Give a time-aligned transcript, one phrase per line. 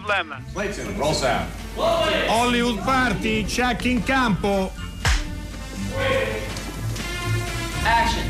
[0.00, 0.44] Problem.
[0.52, 1.48] Clayton, roll sound.
[2.28, 4.72] Hollywood Party, check in campo.
[7.82, 8.24] Action.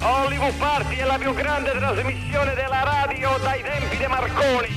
[0.00, 4.68] Hollywood Party è la più grande trasmissione della radio dai tempi di Marconi.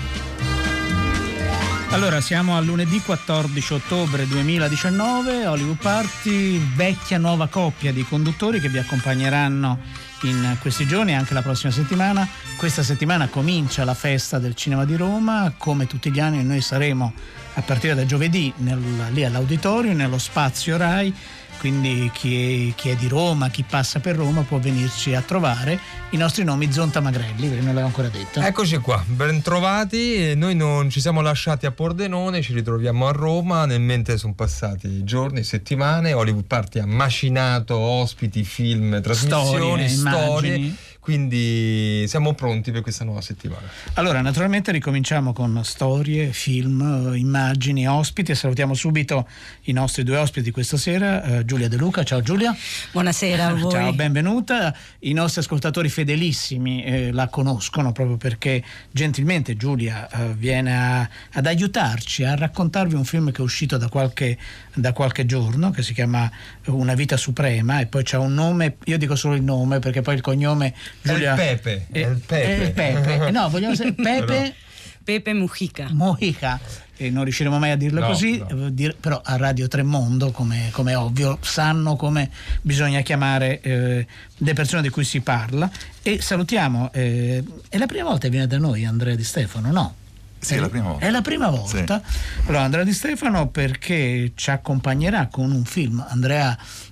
[1.92, 8.68] Allora, siamo a lunedì 14 ottobre 2019, Hollywood Party, vecchia nuova coppia di conduttori che
[8.68, 9.80] vi accompagneranno
[10.24, 12.28] in questi giorni e anche la prossima settimana.
[12.58, 17.14] Questa settimana comincia la festa del cinema di Roma, come tutti gli anni noi saremo
[17.54, 18.80] a partire da giovedì nel,
[19.12, 21.14] lì all'auditorio, nello spazio RAI
[21.58, 25.80] quindi chi è, chi è, di Roma, chi passa per Roma può venirci a trovare.
[26.12, 28.40] I nostri nomi Zonta Magrelli, perché non l'avevo ancora detto.
[28.40, 33.66] Eccoci qua, ben trovati, noi non ci siamo lasciati a Pordenone, ci ritroviamo a Roma,
[33.66, 40.76] nel mentre sono passati giorni, settimane, Hollywood Party ha macinato ospiti, film, trasmissioni, storie, storie
[41.08, 43.66] quindi siamo pronti per questa nuova settimana.
[43.94, 49.26] Allora, naturalmente ricominciamo con storie, film, immagini, ospiti e salutiamo subito
[49.62, 52.04] i nostri due ospiti questa sera, uh, Giulia De Luca.
[52.04, 52.54] Ciao Giulia.
[52.92, 53.72] Buonasera a voi.
[53.72, 54.76] Ciao, benvenuta.
[55.00, 58.62] I nostri ascoltatori fedelissimi eh, la conoscono proprio perché
[58.92, 63.88] gentilmente Giulia uh, viene a, ad aiutarci a raccontarvi un film che è uscito da
[63.88, 64.38] qualche,
[64.74, 66.30] da qualche giorno che si chiama
[66.66, 70.16] Una vita suprema e poi c'ha un nome, io dico solo il nome perché poi
[70.16, 71.88] il cognome Giulia, è il Pepe.
[71.92, 72.44] È, il Pepe.
[72.44, 73.32] È il Pepe.
[73.32, 74.56] No, vogliamo sapere Pepe.
[75.04, 75.88] Pepe Mujica.
[75.92, 76.60] Mujica.
[76.98, 78.72] E non riusciremo mai a dirlo no, così, no.
[79.00, 82.30] però a Radio Tremondo, come, come ovvio, sanno come
[82.62, 85.70] bisogna chiamare eh, le persone di cui si parla.
[86.02, 89.96] E salutiamo, eh, è la prima volta che viene da noi Andrea Di Stefano, no?
[90.40, 91.06] Sì, è la prima volta.
[91.06, 92.02] È la prima volta.
[92.04, 92.42] Sì.
[92.48, 96.04] Allora, Andrea Di Stefano perché ci accompagnerà con un film.
[96.08, 96.87] Andrea eh,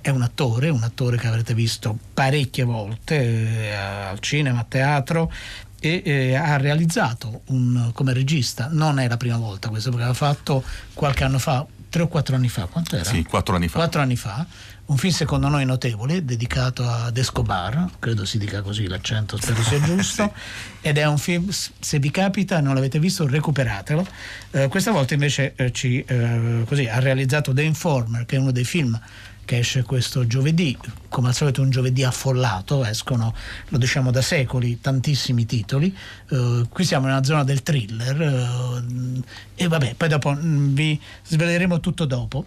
[0.00, 5.32] è un attore, un attore che avrete visto parecchie volte eh, al cinema, a teatro
[5.80, 10.16] e eh, ha realizzato un, come regista, non è la prima volta questo perché aveva
[10.16, 10.62] fatto
[10.94, 13.04] qualche anno fa, tre o quattro anni fa, quanto era?
[13.04, 13.78] Sì, quattro anni fa.
[13.78, 14.46] Quattro anni fa,
[14.86, 19.80] un film secondo noi notevole dedicato ad Escobar, credo si dica così, l'accento spero sia
[19.84, 20.88] giusto, sì.
[20.88, 24.06] ed è un film, se vi capita non l'avete visto recuperatelo.
[24.52, 28.52] Eh, questa volta invece eh, ci, eh, così, ha realizzato The Informer, che è uno
[28.52, 28.98] dei film
[29.46, 30.76] che esce questo giovedì,
[31.08, 33.34] come al solito un giovedì affollato, escono,
[33.68, 35.96] lo diciamo da secoli, tantissimi titoli,
[36.30, 39.22] uh, qui siamo nella zona del thriller uh,
[39.54, 42.44] e vabbè, poi dopo mh, mm, vi sveleremo tutto dopo.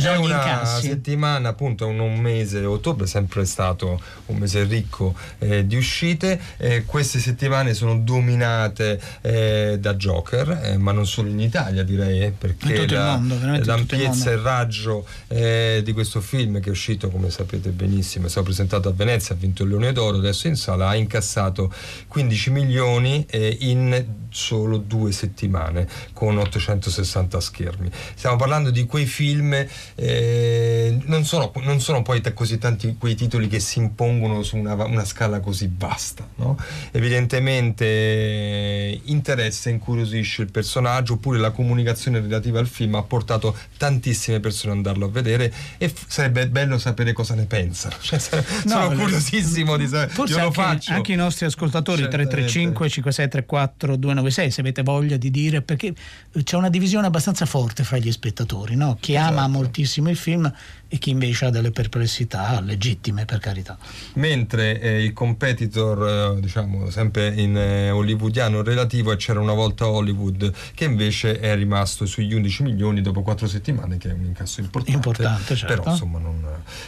[0.00, 5.66] Sono una settimana, appunto, un, un, mese, ottobre è sempre stato un mese ricco eh,
[5.66, 6.40] di uscite.
[6.56, 12.22] Eh, queste settimane sono dominate eh, da Joker, eh, ma non solo in Italia, direi,
[12.22, 13.20] eh, perché la,
[13.64, 18.28] l'ampiezza e il raggio eh, di questo film che è uscito, come sapete benissimo, è
[18.28, 21.72] stato presentato a Venezia, ha vinto il Leone d'Oro, adesso in sala ha incassato
[22.08, 23.26] 15 milioni
[23.60, 27.90] in solo due settimane con 860 schermi.
[28.14, 33.14] Stiamo parlando di quei film eh, non, sono, non, sono, poi t- così tanti quei
[33.14, 36.26] titoli che si impongono su una, una scala così vasta.
[36.36, 36.58] No?
[36.90, 44.40] Evidentemente eh, interessa, incuriosisce il personaggio, oppure la comunicazione relativa al film ha portato tantissime
[44.40, 47.94] persone ad andarlo a vedere e f- sarebbe bello sapere cosa ne pensano.
[48.04, 50.12] Cioè, sono no, curiosissimo di sapere.
[50.12, 55.94] Forse anche, anche, i nostri ascoltatori 335 5634 296 se avete voglia di dire perché
[56.42, 58.96] c'è una divisione abbastanza forte fra gli spettatori, no?
[59.00, 59.32] chi esatto.
[59.32, 60.52] ama moltissimo il film
[60.94, 63.76] e chi invece ha delle perplessità legittime per carità.
[64.14, 69.88] Mentre eh, il competitor, eh, diciamo sempre in eh, hollywoodiano relativo, è C'era una volta
[69.88, 74.60] Hollywood, che invece è rimasto sugli 11 milioni dopo 4 settimane, che è un incasso
[74.60, 74.96] importante.
[74.96, 75.74] Importante, certo.
[75.74, 76.46] Però insomma non...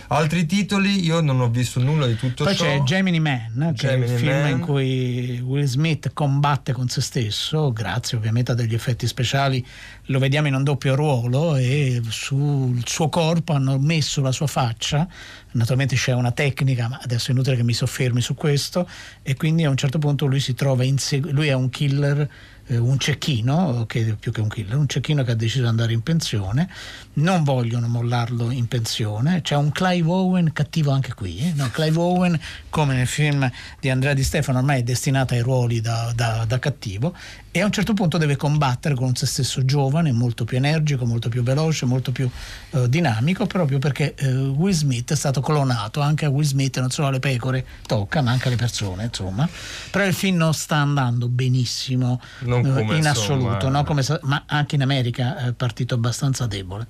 [0.09, 2.65] Altri titoli, io non ho visto nulla di tutto Poi ciò.
[2.65, 4.50] Poi c'è Gemini Man, che Gemini è il film Man.
[4.50, 9.66] in cui Will Smith combatte con se stesso, grazie ovviamente a degli effetti speciali,
[10.07, 15.07] lo vediamo in un doppio ruolo e sul suo corpo hanno messo la sua faccia,
[15.53, 18.89] naturalmente c'è una tecnica, ma adesso è inutile che mi soffermi su questo,
[19.22, 22.28] e quindi a un certo punto lui si trova in seg- lui è un killer
[22.66, 25.92] eh, un cecchino, che più che un killer, un cecchino che ha deciso di andare
[25.92, 26.68] in pensione,
[27.15, 31.53] non vogliono mollarlo in pensione, c'è un Clive Owen cattivo anche qui, eh?
[31.54, 35.80] no, Clive Owen come nel film di Andrea Di Stefano ormai è destinato ai ruoli
[35.80, 37.15] da, da, da cattivo
[37.57, 41.30] e a un certo punto deve combattere con se stesso giovane, molto più energico, molto
[41.30, 42.28] più veloce, molto più
[42.72, 46.91] eh, dinamico, proprio perché eh, Will Smith è stato clonato, anche a Will Smith non
[46.91, 49.48] solo alle pecore tocca, ma anche alle persone, insomma.
[49.91, 52.21] Però il film non sta andando benissimo
[52.58, 53.84] eh, in assoluto, no?
[53.84, 56.86] come, ma anche in America è partito abbastanza debole.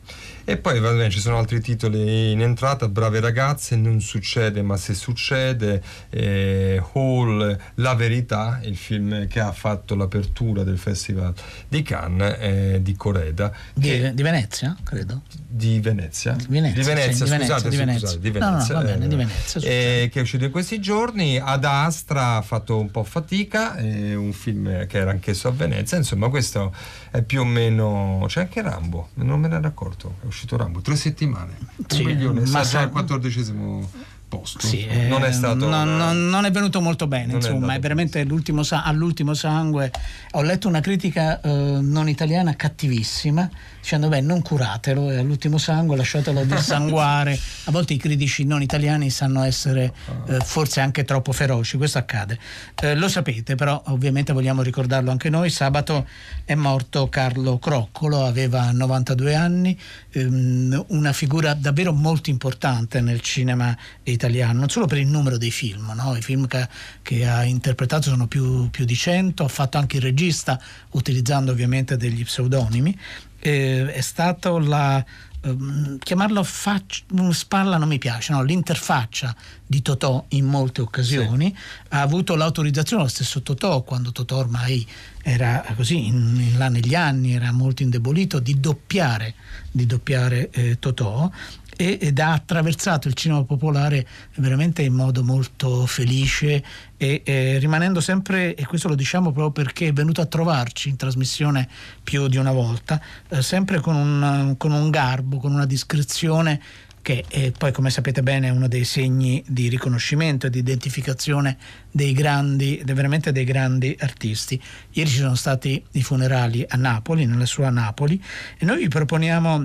[0.49, 4.77] E poi va bene, ci sono altri titoli in entrata, Brave ragazze, Non succede ma
[4.77, 11.35] se succede, eh, Hall, La verità, il film che ha fatto l'apertura del Festival
[11.67, 13.53] di Cannes eh, di Coreda.
[13.75, 15.23] Di, di, Venezia, credo.
[15.49, 16.37] Di Venezia?
[16.49, 18.75] Venezia, di Venezia, sì, scusate, di Venezia, scusate, di Venezia.
[18.75, 21.39] No, no, bene, eh, di Venezia eh, che è uscito in questi giorni.
[21.39, 25.97] Ad Astra ha fatto un po' fatica, eh, un film che era anch'esso a Venezia.
[25.97, 26.73] Insomma, questo
[27.11, 28.25] è più o meno.
[28.29, 30.15] C'è anche Rambo, non me ne ero accorto.
[30.23, 31.57] È uscito Rambo, tre settimane.
[31.87, 33.91] Sì, un milione, ma sa sa- già il quattordicesimo
[34.29, 34.67] posto.
[34.67, 35.55] Sì, non eh, è stato.
[35.55, 38.63] non, una- non- non è venuto molto bene, Non è insomma, è, andato veramente l'ultimo
[38.71, 39.91] all'ultimo sangue.
[40.33, 41.49] Ho letto una critica eh,
[41.81, 43.49] non italiana cattivissima,
[43.87, 47.39] dicendo beh non curatelo e all'ultimo sangue lasciatelo dissanguare.
[47.67, 49.93] A volte i critici non italiani sanno essere
[50.27, 52.37] eh, forse anche troppo feroci, questo accade.
[52.83, 56.05] Eh, lo sapete, però ovviamente vogliamo ricordarlo anche noi, sabato
[56.45, 59.79] è morto Carlo Croccolo, aveva 92 anni,
[60.11, 65.53] ehm, una figura davvero molto importante nel cinema italiano, non solo per il numero dei
[65.53, 66.17] film, no?
[66.17, 66.69] i film che,
[67.03, 70.61] che ha interpretato sono più, più di 100, ha fatto anche il regista
[70.91, 72.99] utilizzando ovviamente degli pseudonimi,
[73.47, 75.05] Eh, è stato la...
[75.41, 78.43] ehm, chiamarlo fac- spalla non mi piace, no?
[78.43, 79.33] l'interfaccia
[79.65, 81.57] di Totò in molte occasioni,
[81.91, 84.85] ha avuto l'autorizzazione lo stesso Totò quando Totò ormai
[85.23, 89.35] era così in, in là negli anni, era molto indebolito, di doppiare,
[89.71, 91.31] di doppiare eh, Totò
[91.77, 94.07] ed ha attraversato il cinema popolare
[94.37, 96.65] veramente in modo molto felice
[96.97, 100.97] e eh, rimanendo sempre, e questo lo diciamo proprio perché è venuto a trovarci in
[100.97, 101.69] trasmissione
[102.03, 106.61] più di una volta, eh, sempre con un, con un garbo, con una discrezione
[107.07, 111.57] che è poi come sapete bene è uno dei segni di riconoscimento e di identificazione
[111.89, 114.61] dei grandi, veramente dei grandi artisti.
[114.91, 118.21] Ieri ci sono stati i funerali a Napoli, nella sua Napoli,
[118.59, 119.65] e noi vi proponiamo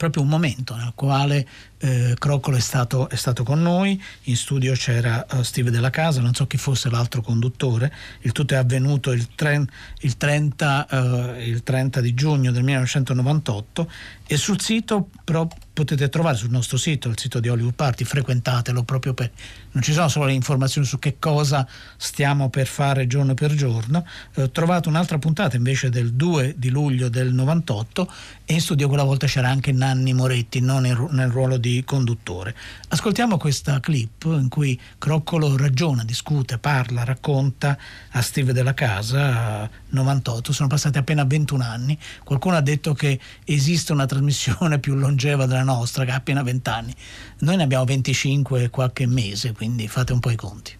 [0.00, 1.46] proprio un momento nel quale
[1.80, 6.20] eh, Croccolo è stato, è stato con noi, in studio c'era eh, Steve Della Casa,
[6.20, 9.64] non so chi fosse l'altro conduttore, il tutto è avvenuto il, tre-
[10.00, 13.90] il 30, eh, il 30 di giugno del 1998
[14.26, 18.82] e sul sito però potete trovare sul nostro sito, il sito di Hollywood Party, frequentatelo
[18.82, 19.30] proprio per...
[19.72, 21.66] non ci sono solo le informazioni su che cosa
[21.96, 24.04] stiamo per fare giorno per giorno,
[24.34, 28.12] eh, trovate un'altra puntata invece del 2 di luglio del 98
[28.44, 32.54] e in studio quella volta c'era anche Nanni Moretti, non nel ruolo di conduttore.
[32.88, 37.78] Ascoltiamo questa clip in cui Croccolo ragiona, discute, parla, racconta
[38.10, 43.18] a Steve della Casa, eh, 98, sono passati appena 21 anni, qualcuno ha detto che
[43.44, 46.94] esiste una trasmissione più longeva della nostra che ha appena 20 anni,
[47.38, 50.79] noi ne abbiamo 25 e qualche mese, quindi fate un po' i conti.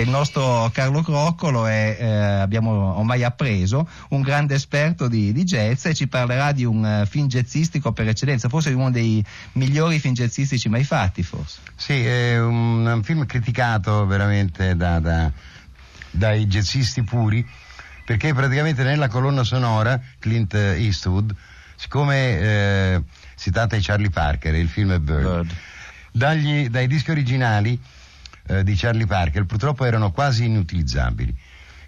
[0.00, 5.86] Il nostro Carlo Croccolo è, eh, abbiamo ormai appreso, un grande esperto di, di jazz
[5.86, 9.24] e ci parlerà di un eh, film jazzistico per eccellenza, forse uno dei
[9.54, 11.58] migliori film jazzistici mai fatti, forse.
[11.74, 15.32] Sì, è un, un film criticato veramente da- da-
[16.12, 17.44] dai jazzisti puri,
[18.04, 21.34] perché praticamente nella colonna sonora Clint Eastwood,
[21.74, 23.02] siccome eh,
[23.34, 25.54] si tratta di Charlie Parker, il film è Bird, Bird.
[26.12, 27.96] dagli- dai dischi originali
[28.48, 31.34] eh, di Charlie Parker purtroppo erano quasi inutilizzabili,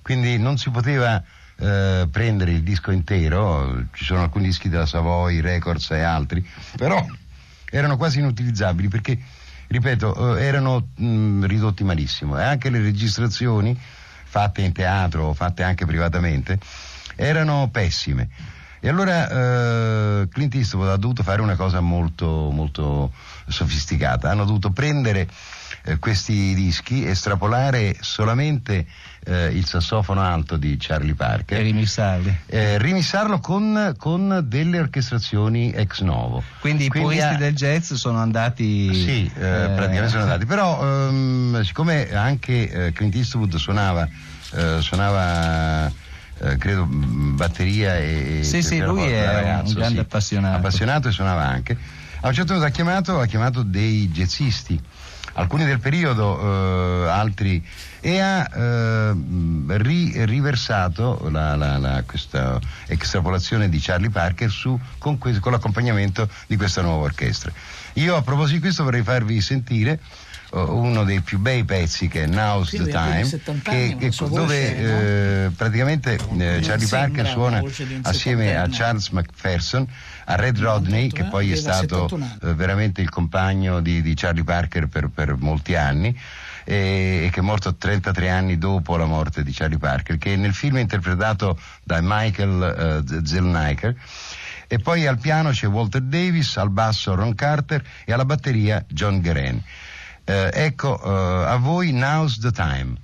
[0.03, 1.23] quindi non si poteva
[1.61, 7.05] eh, prendere il disco intero, ci sono alcuni dischi della Savoy, Records e altri, però
[7.71, 9.19] erano quasi inutilizzabili perché,
[9.67, 12.39] ripeto, eh, erano mh, ridotti malissimo.
[12.39, 13.79] E anche le registrazioni
[14.25, 16.59] fatte in teatro, fatte anche privatamente,
[17.17, 18.29] erano pessime.
[18.81, 23.13] E allora eh, Clint Eastwood ha dovuto fare una cosa molto, molto
[23.47, 25.29] sofisticata, hanno dovuto prendere
[25.85, 28.87] eh, questi dischi, estrapolare solamente
[29.25, 32.37] eh, il sassofono alto di Charlie Parker Per rimissarli.
[32.47, 36.43] eh, rimissarlo con, con delle orchestrazioni ex novo.
[36.61, 38.95] Quindi i puristi ha- del jazz sono andati...
[38.95, 40.47] Sì, eh, eh, praticamente sono andati.
[40.47, 44.09] Però ehm, siccome anche Clint Eastwood suonava,
[44.81, 45.91] suonava
[46.59, 48.41] credo batteria e...
[48.43, 50.01] Sì, sì, lui è da un ragazzo, grande sì.
[50.01, 50.57] appassionato.
[50.57, 51.77] Appassionato e suonava anche.
[52.23, 54.79] A un certo punto ha chiamato, ha chiamato dei jazzisti,
[55.35, 57.65] alcuni del periodo, eh, altri,
[58.01, 59.13] e ha eh,
[59.79, 66.29] ri- riversato la- la- la- questa extrapolazione di Charlie Parker su, con, que- con l'accompagnamento
[66.47, 67.53] di questa nuova orchestra.
[67.95, 69.99] Io a proposito di questo vorrei farvi sentire
[70.53, 74.77] eh, uno dei più bei pezzi che è Now's the Time, 70 che- che- dove
[75.47, 77.61] eh, praticamente eh, Charlie Parker suona
[78.03, 78.67] assieme a.
[78.71, 79.87] Charles McPherson,
[80.31, 81.31] a Red Rodney, 98, che eh?
[81.31, 82.39] poi è Aveva stato 71 anni.
[82.43, 86.17] eh, veramente il compagno di, di Charlie Parker per, per molti anni
[86.65, 90.77] e, che è morto 33 anni dopo la morte di Charlie Parker, che nel film
[90.77, 93.95] è interpretato da Michael eh, Zellniker.
[94.69, 99.21] E poi al piano c'è Walter Davis, al basso Ron Carter e alla batteria John
[99.21, 99.61] Guerin.
[100.23, 102.95] Eh, ecco, eh, a voi Now's the Time.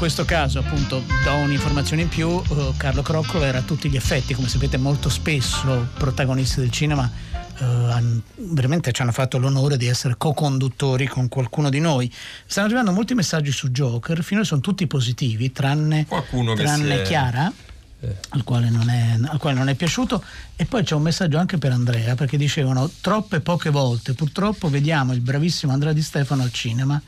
[0.00, 3.90] Questo, in questo caso appunto do un'informazione in più, uh, Carlo Croccolo era a tutti
[3.90, 7.10] gli effetti, come sapete molto spesso protagonisti del cinema
[7.58, 8.22] uh,
[8.54, 12.10] veramente ci hanno fatto l'onore di essere co-conduttori con qualcuno di noi.
[12.46, 16.06] Stanno arrivando molti messaggi su Joker, finora sono tutti positivi, tranne,
[16.54, 17.52] tranne Chiara.
[18.02, 18.16] Eh.
[18.30, 20.24] Al, quale è, al, quale non è piaciuto
[20.56, 25.12] e poi c'è un messaggio anche per Andrea perché dicevano troppe poche volte purtroppo vediamo
[25.12, 26.98] il bravissimo Andrea Di Stefano al cinema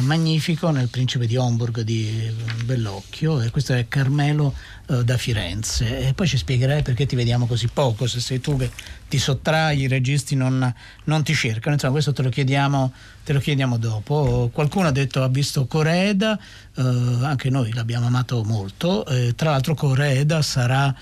[0.00, 2.30] magnifico nel Principe di Homburg di
[2.64, 4.54] Bellocchio e questo è Carmelo
[4.88, 8.56] eh, da Firenze e poi ci spiegherai perché ti vediamo così poco se sei tu
[8.56, 8.70] che
[9.08, 10.72] ti sottrai i registi non,
[11.04, 12.92] non ti cercano insomma questo te lo chiediamo
[13.28, 14.48] te lo chiediamo dopo.
[14.50, 16.38] Qualcuno ha detto ha visto Coreda,
[16.74, 19.04] eh, anche noi l'abbiamo amato molto.
[19.04, 20.94] Eh, tra l'altro Coreda sarà eh,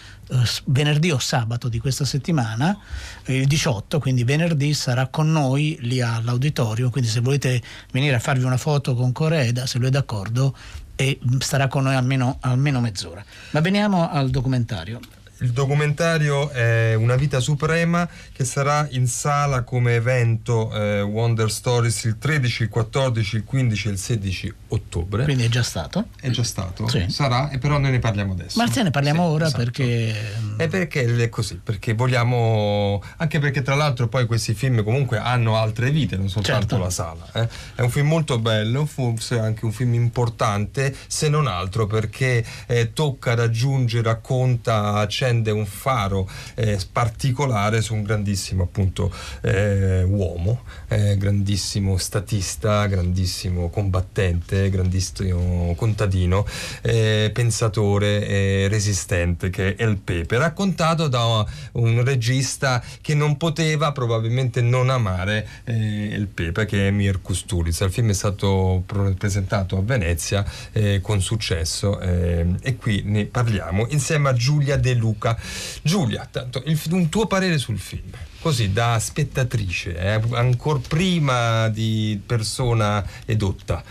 [0.65, 2.77] venerdì o sabato di questa settimana,
[3.25, 8.19] eh, il 18, quindi venerdì sarà con noi lì all'auditorio, quindi se volete venire a
[8.21, 10.57] farvi una foto con Coreda, se lui è d'accordo,
[10.97, 13.25] e starà con noi almeno, almeno mezz'ora.
[13.51, 14.99] Ma veniamo al documentario.
[15.41, 22.05] Il documentario è Una vita suprema che sarà in sala come evento eh, Wonder Stories
[22.05, 25.25] il 13, il 14, il 15 e il 16 ottobre.
[25.25, 26.07] Quindi è già stato?
[26.19, 27.05] È già stato, sì.
[27.09, 28.59] sarà, e però noi ne parliamo adesso.
[28.59, 29.63] Ma se ne parliamo sì, ora esatto.
[29.63, 30.15] perché...
[30.57, 33.03] È perché è così, perché vogliamo...
[33.19, 36.79] Anche perché tra l'altro poi questi film comunque hanno altre vite, non soltanto certo.
[36.79, 37.29] la sala.
[37.35, 37.49] Eh?
[37.75, 42.95] È un film molto bello, forse anche un film importante, se non altro perché eh,
[42.95, 51.17] tocca raggiungere, racconta, accende un faro eh, particolare su un grandissimo appunto eh, uomo, eh,
[51.17, 56.47] grandissimo statista, grandissimo combattente, grandissimo contadino,
[56.83, 63.93] eh, pensatore e resistente che è El Pepe, raccontato da un regista che non poteva
[63.93, 67.85] probabilmente non amare eh, El Pepe che è Mir Kusturica.
[67.85, 74.29] Il film è stato presentato a Venezia eh, con successo e qui ne parliamo insieme
[74.29, 75.37] a Giulia De Luca Luca.
[75.83, 78.11] Giulia, tanto, il, un tuo parere sul film,
[78.47, 83.83] così da spettatrice, eh, ancora prima di persona edotta.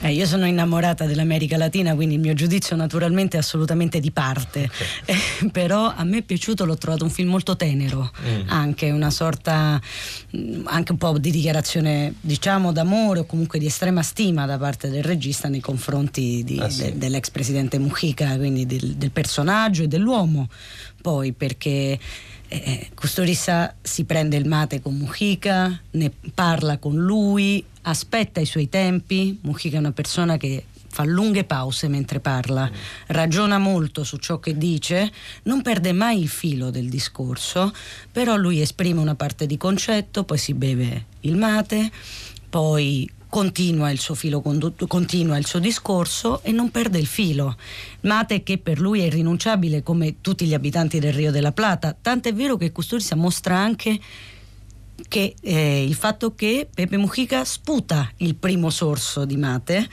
[0.00, 4.64] Eh, io sono innamorata dell'America Latina, quindi il mio giudizio naturalmente è assolutamente di parte,
[4.64, 4.86] okay.
[5.46, 8.48] eh, però a me è piaciuto, l'ho trovato un film molto tenero, mm.
[8.48, 9.80] anche una sorta,
[10.36, 14.88] mm, anche un po' di dichiarazione diciamo d'amore o comunque di estrema stima da parte
[14.88, 16.82] del regista nei confronti di, ah, sì.
[16.82, 20.48] de, dell'ex presidente Mujica, quindi del, del personaggio e dell'uomo
[21.06, 21.96] poi perché
[22.48, 28.68] eh, Custorissa si prende il mate con Mujica, ne parla con lui, aspetta i suoi
[28.68, 29.38] tempi.
[29.42, 30.64] Mujica è una persona che
[30.96, 32.70] fa lunghe pause mentre parla,
[33.08, 35.12] ragiona molto su ciò che dice,
[35.42, 37.70] non perde mai il filo del discorso,
[38.10, 41.90] però lui esprime una parte di concetto, poi si beve il mate,
[42.48, 44.40] poi continua il suo filo
[44.86, 47.56] continua il suo discorso e non perde il filo.
[48.00, 52.32] Mate che per lui è irrinunciabile come tutti gli abitanti del Rio della Plata, tant'è
[52.32, 53.98] vero che Custorisa mostra anche
[55.08, 59.88] che eh, il fatto che Pepe Mujica sputa il primo sorso di mate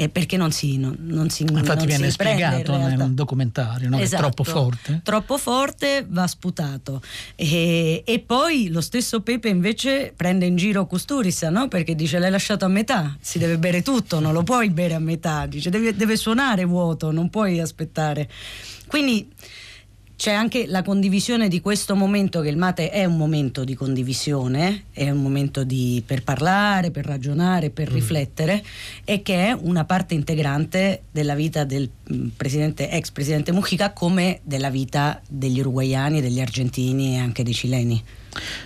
[0.00, 3.98] eh, perché non si, non, non si infatti non viene spiegato nel documentario no?
[3.98, 5.00] esatto, è troppo forte.
[5.02, 7.02] Troppo forte va sputato.
[7.34, 11.66] E, e, poi lo stesso Pepe invece prende in giro Custurisa no?
[11.66, 15.00] perché dice l'hai lasciato a metà si deve bere tutto non lo puoi bere a
[15.00, 18.28] metà dice deve, deve suonare vuoto non puoi aspettare
[18.86, 19.28] quindi
[20.18, 24.86] c'è anche la condivisione di questo momento, che il mate è un momento di condivisione,
[24.92, 27.94] è un momento di, per parlare, per ragionare, per mm.
[27.94, 28.64] riflettere
[29.04, 34.40] e che è una parte integrante della vita del mm, presidente, ex presidente Mujica come
[34.42, 38.02] della vita degli uruguayani, degli argentini e anche dei cileni.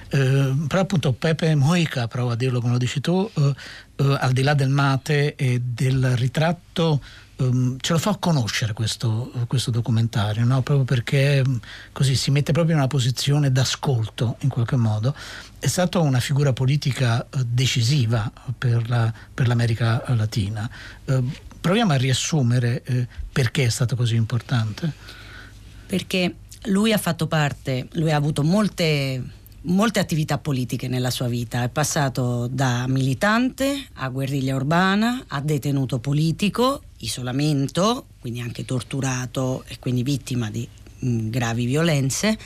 [0.08, 3.54] Eh, però appunto Pepe Mujica, provo a dirlo come lo dici tu, eh,
[3.96, 7.02] eh, al di là del mate e del ritratto
[7.36, 10.62] um, ce lo fa conoscere questo, questo documentario, no?
[10.62, 11.60] proprio perché um,
[11.92, 15.14] così si mette proprio in una posizione d'ascolto in qualche modo.
[15.58, 20.68] È stata una figura politica uh, decisiva per, la, per, l'America Latina.
[21.04, 24.92] Uh, proviamo a riassumere uh, perché è stato così importante.
[25.86, 26.34] Perché
[26.66, 31.68] lui ha fatto parte, lui ha avuto molte molte attività politiche nella sua vita, è
[31.68, 40.02] passato da militante a guerriglia urbana, a detenuto politico, isolamento, quindi anche torturato e quindi
[40.02, 40.66] vittima di
[40.98, 42.38] mh, mm, gravi violenze,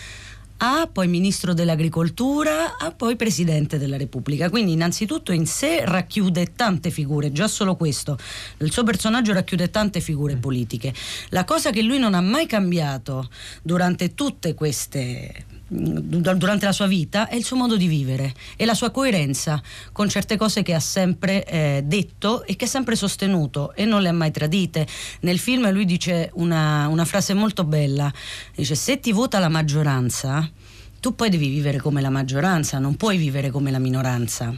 [0.59, 4.49] a poi ministro dell'agricoltura, a poi presidente della Repubblica.
[4.49, 8.17] Quindi innanzitutto in sé racchiude tante figure, già solo questo.
[8.59, 10.95] Il suo personaggio racchiude tante figure politiche.
[11.31, 13.29] La cosa che lui non ha mai cambiato
[13.63, 18.75] durante tutte queste durante la sua vita è il suo modo di vivere e la
[18.75, 19.61] sua coerenza
[19.93, 24.03] con certe cose che ha sempre eh, detto e che ha sempre sostenuto e non
[24.03, 24.87] le ha mai tradite.
[25.21, 28.13] Nel film lui dice una, una frase molto bella,
[28.55, 30.51] dice se ti vota la maggioranza
[30.99, 34.53] tu poi devi vivere come la maggioranza, non puoi vivere come la minoranza.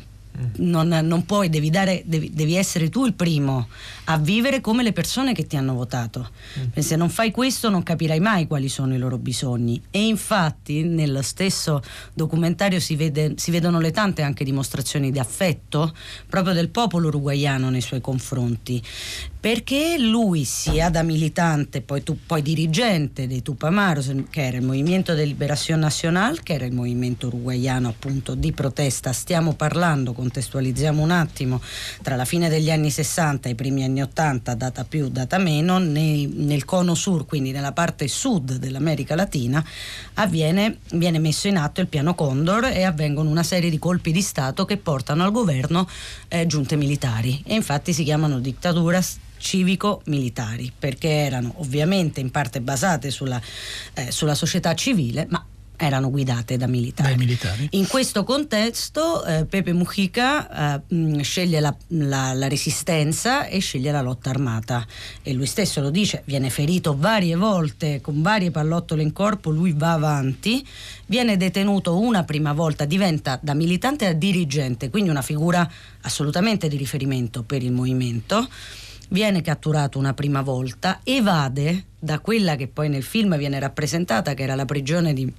[0.57, 3.69] Non, non, puoi, devi, dare, devi, devi, essere tu il primo
[4.05, 6.31] a vivere come le persone che ti hanno votato.
[6.59, 6.81] Mm.
[6.81, 9.83] Se non fai questo non capirai mai quali sono i loro bisogni.
[9.91, 11.83] E infatti nello stesso
[12.15, 15.95] documentario si, vede, si vedono le tante anche dimostrazioni di affetto
[16.29, 18.83] proprio del popolo uruguaiano nei suoi confronti
[19.41, 25.15] perché lui sia da militante, poi, tu, poi dirigente dei Tupamaros, che era il Movimento
[25.15, 31.11] de Liberación Nacional, che era il movimento uruguaiano appunto di protesta, stiamo parlando, contestualizziamo un
[31.11, 31.61] attimo,
[32.03, 35.79] tra la fine degli anni 60 e i primi anni 80, data più, data meno,
[35.79, 39.65] nei, nel cono sur, quindi nella parte sud dell'America Latina,
[40.15, 44.21] avviene, viene messo in atto il piano Condor e avvengono una serie di colpi di
[44.21, 45.89] Stato che portano al governo
[46.29, 47.43] eh, giunte militari.
[47.47, 53.41] E infatti si chiamano dittaduras civico-militari, perché erano ovviamente in parte basate sulla,
[53.95, 55.43] eh, sulla società civile, ma
[55.79, 57.17] erano guidate da militari.
[57.17, 57.69] militari.
[57.73, 63.93] In questo contesto eh, Pepe Mujica eh, mh, sceglie la, la, la, resistenza e sceglie
[63.93, 64.85] la lotta armata
[65.23, 69.73] e lui stesso lo dice, viene ferito varie volte con varie pallottole in corpo, lui
[69.73, 70.67] va avanti,
[71.07, 75.71] viene detenuto una prima volta, diventa da militante a dirigente, quindi una figura
[76.03, 78.49] assolutamente di riferimento per il movimento
[79.11, 84.43] viene catturato una prima volta, evade da quella che poi nel film viene rappresentata, che
[84.43, 85.33] era la prigione di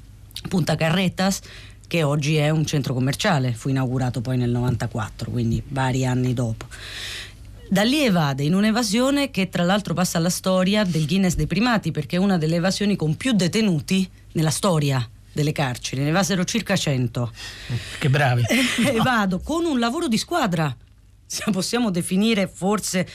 [0.48, 1.42] Punta Carretas,
[1.88, 6.68] che oggi è un centro commerciale, fu inaugurato poi nel 94, quindi vari anni dopo.
[7.68, 11.92] Da lì evade in un'evasione che tra l'altro passa alla storia del Guinness dei primati,
[11.92, 16.76] perché è una delle evasioni con più detenuti nella storia delle carceri, ne evasero circa
[16.76, 17.32] 100.
[18.00, 18.44] Che bravi.
[18.86, 20.76] Evado con un lavoro di squadra
[21.52, 23.08] possiamo definire forse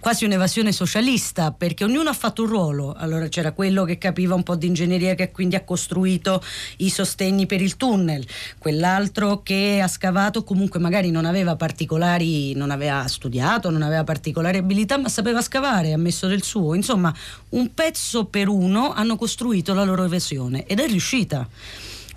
[0.00, 2.92] quasi un'evasione socialista perché ognuno ha fatto un ruolo.
[2.96, 6.42] Allora c'era quello che capiva un po' di ingegneria che quindi ha costruito
[6.78, 8.26] i sostegni per il tunnel
[8.58, 14.58] quell'altro che ha scavato comunque magari non aveva particolari non aveva studiato non aveva particolari
[14.58, 16.74] abilità ma sapeva scavare ha messo del suo.
[16.74, 17.14] Insomma
[17.50, 21.48] un pezzo per uno hanno costruito la loro evasione ed è riuscita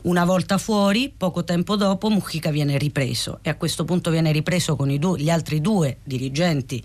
[0.05, 4.75] una volta fuori, poco tempo dopo, Mujica viene ripreso e a questo punto viene ripreso
[4.75, 6.83] con due, gli altri due dirigenti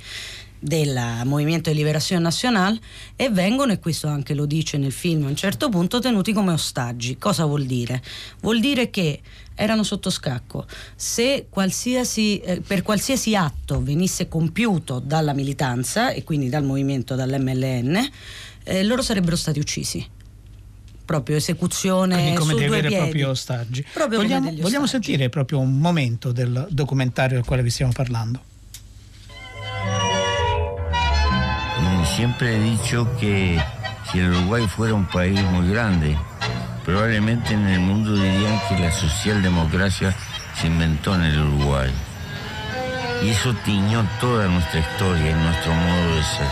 [0.59, 2.79] del Movimento di Liberazione Nazionale
[3.17, 6.53] e vengono, e questo anche lo dice nel film a un certo punto, tenuti come
[6.53, 7.17] ostaggi.
[7.19, 8.03] Cosa vuol dire?
[8.41, 9.21] Vuol dire che
[9.55, 10.67] erano sotto scacco.
[10.95, 18.11] Se qualsiasi, eh, per qualsiasi atto venisse compiuto dalla militanza e quindi dal movimento, dall'MLN,
[18.65, 20.19] eh, loro sarebbero stati uccisi
[21.11, 23.03] proprio esecuzione Quindi come su dei veri e piedi.
[23.03, 23.85] propri ostaggi.
[23.93, 28.41] Proprio vogliamo, vogliamo sentire proprio un momento del documentario del quale vi stiamo parlando.
[31.81, 33.61] Eh, siempre he dicho que
[34.09, 36.17] si el Uruguay fuera un país muy grande,
[36.85, 40.15] probablemente en el mundo dirían que la socialdemocracia
[40.55, 41.91] se inventó en el Uruguay.
[43.25, 46.47] Y eso tiñó toda nuestra historia y nuestro modo de ser.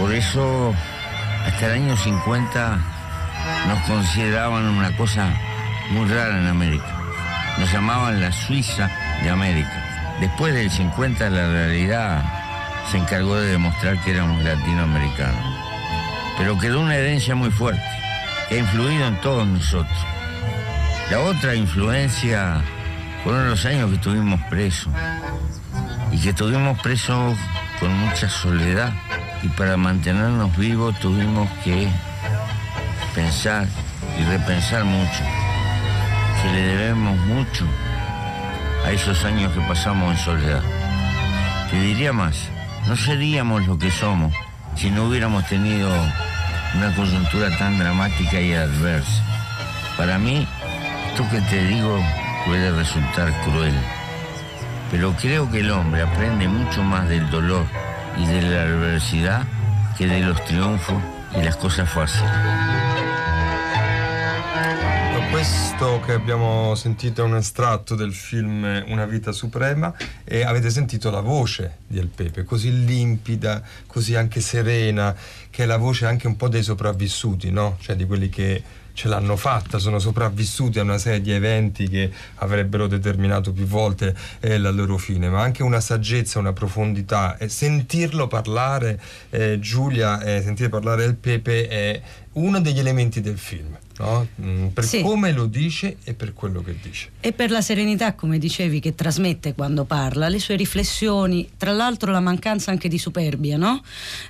[0.00, 0.74] Por eso
[1.46, 2.95] hasta el año 50
[3.68, 5.28] nos consideraban una cosa
[5.90, 6.96] muy rara en América.
[7.58, 8.90] Nos llamaban la Suiza
[9.22, 10.16] de América.
[10.20, 12.24] Después del 50 la realidad
[12.90, 15.56] se encargó de demostrar que éramos latinoamericanos.
[16.38, 17.82] Pero quedó una herencia muy fuerte
[18.48, 19.98] que ha influido en todos nosotros.
[21.10, 22.62] La otra influencia
[23.24, 24.92] fueron los años que estuvimos presos
[26.12, 27.36] y que estuvimos presos
[27.80, 28.92] con mucha soledad
[29.42, 31.88] y para mantenernos vivos tuvimos que
[33.16, 33.66] pensar
[34.20, 35.24] y repensar mucho,
[36.42, 37.66] que le debemos mucho
[38.84, 40.62] a esos años que pasamos en soledad.
[41.70, 42.36] Te diría más,
[42.86, 44.34] no seríamos lo que somos
[44.76, 45.90] si no hubiéramos tenido
[46.74, 49.22] una coyuntura tan dramática y adversa.
[49.96, 50.46] Para mí,
[51.08, 51.98] esto que te digo
[52.44, 53.74] puede resultar cruel,
[54.90, 57.64] pero creo que el hombre aprende mucho más del dolor
[58.18, 59.42] y de la adversidad
[59.96, 61.02] che de los triunfos
[61.32, 62.85] e le cose facili.
[65.30, 71.10] Questo che abbiamo sentito è un estratto del film Una vita suprema e avete sentito
[71.10, 75.14] la voce di El Pepe, così limpida, così anche serena,
[75.50, 77.76] che è la voce anche un po' dei sopravvissuti, no?
[77.80, 78.62] Cioè di quelli che
[78.96, 84.16] ce l'hanno fatta, sono sopravvissuti a una serie di eventi che avrebbero determinato più volte
[84.40, 87.36] eh, la loro fine, ma anche una saggezza, una profondità.
[87.36, 92.00] E sentirlo parlare, eh, Giulia, eh, sentire parlare il Pepe è
[92.36, 93.76] uno degli elementi del film.
[93.98, 94.28] No?
[94.42, 95.00] Mm, per sì.
[95.00, 97.10] come lo dice e per quello che dice.
[97.20, 102.12] E per la serenità, come dicevi, che trasmette quando parla, le sue riflessioni, tra l'altro
[102.12, 103.82] la mancanza anche di superbia, no?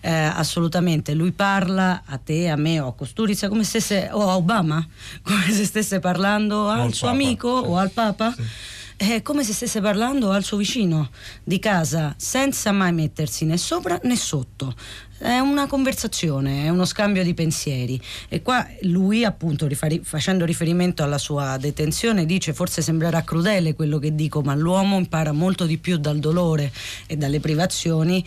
[0.03, 4.37] Eh, assolutamente, lui parla a te, a me o a Costurizza come stesse, o a
[4.37, 4.87] Obama,
[5.23, 7.69] come se stesse parlando al, al suo Papa, amico sì.
[7.69, 8.33] o al Papa.
[8.33, 11.11] Sì è come se stesse parlando al suo vicino
[11.44, 14.74] di casa senza mai mettersi né sopra né sotto.
[15.18, 21.02] È una conversazione, è uno scambio di pensieri e qua lui appunto rifari- facendo riferimento
[21.02, 25.78] alla sua detenzione dice forse sembrerà crudele quello che dico ma l'uomo impara molto di
[25.78, 26.70] più dal dolore
[27.06, 28.22] e dalle privazioni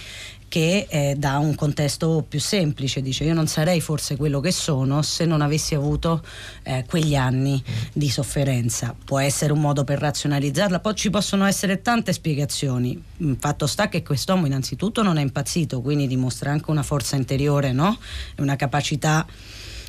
[0.49, 5.01] che eh, dà un contesto più semplice, dice io non sarei forse quello che sono
[5.01, 6.21] se non avessi avuto
[6.63, 8.93] eh, quegli anni di sofferenza.
[9.05, 13.01] Può essere un modo per razionalizzarla, poi ci possono essere tante spiegazioni.
[13.17, 17.71] Il fatto sta che quest'uomo innanzitutto non è impazzito, quindi dimostra anche una forza interiore,
[17.71, 17.97] no?
[18.37, 19.25] una capacità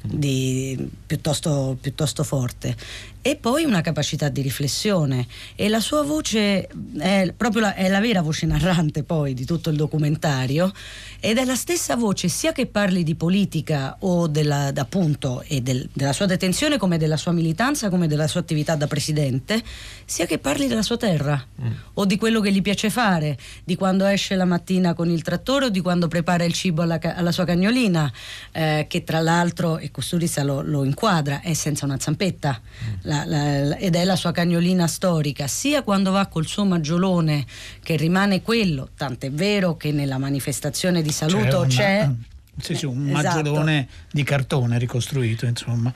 [0.03, 2.77] di, piuttosto, piuttosto forte
[3.23, 5.27] e poi una capacità di riflessione.
[5.55, 9.71] E la sua voce è proprio la, è la vera voce narrante poi di tutto
[9.71, 10.73] il documentario.
[11.21, 15.87] Ed è la stessa voce sia che parli di politica o della, appunto, e del,
[15.93, 19.63] della sua detenzione come della sua militanza come della sua attività da presidente
[20.05, 21.71] sia che parli della sua terra mm.
[21.95, 25.67] o di quello che gli piace fare di quando esce la mattina con il trattore
[25.67, 28.11] o di quando prepara il cibo alla, alla sua cagnolina
[28.53, 32.61] eh, che tra l'altro e Costurizza lo, lo, inquadra è senza una zampetta.
[32.61, 37.45] Mm la, la, ed è la sua cagnolina storica, sia quando va col suo maggiolone
[37.83, 42.09] che rimane quello, tant'è vero che nella manifestazione di saluto c'è...
[42.09, 42.11] c'è
[42.61, 43.37] sì, sì, un esatto.
[43.37, 45.93] maggiolone di cartone ricostruito, insomma.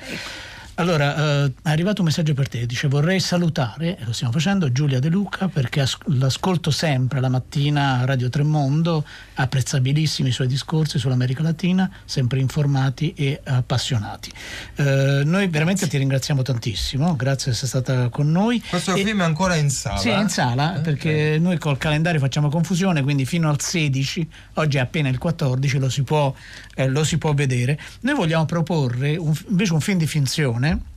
[0.77, 4.73] Allora, eh, è arrivato un messaggio per te, dice vorrei salutare, e lo stiamo facendo,
[4.73, 10.49] Giulia De Luca perché as- l'ascolto sempre la mattina a Radio Tremondo, apprezzabilissimi i suoi
[10.49, 14.33] discorsi sull'America Latina, sempre informati e appassionati.
[14.75, 18.61] Eh, noi veramente ti ringraziamo tantissimo, grazie di essere stata con noi.
[18.61, 19.99] Questo e, film è ancora in sala?
[19.99, 20.81] Sì, è in sala, eh?
[20.81, 21.39] perché okay.
[21.39, 25.89] noi col calendario facciamo confusione, quindi fino al 16, oggi è appena il 14, lo
[25.89, 26.35] si può,
[26.75, 27.79] eh, lo si può vedere.
[28.01, 30.93] Noi vogliamo proporre un, invece un film di finzione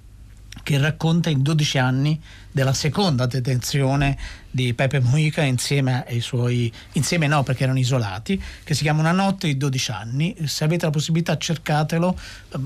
[0.64, 2.20] che racconta i 12 anni
[2.52, 4.18] della seconda detenzione
[4.50, 9.12] di Pepe Mujica insieme ai suoi insieme no perché erano isolati che si chiama Una
[9.12, 10.36] notte di 12 anni.
[10.46, 12.18] Se avete la possibilità cercatelo.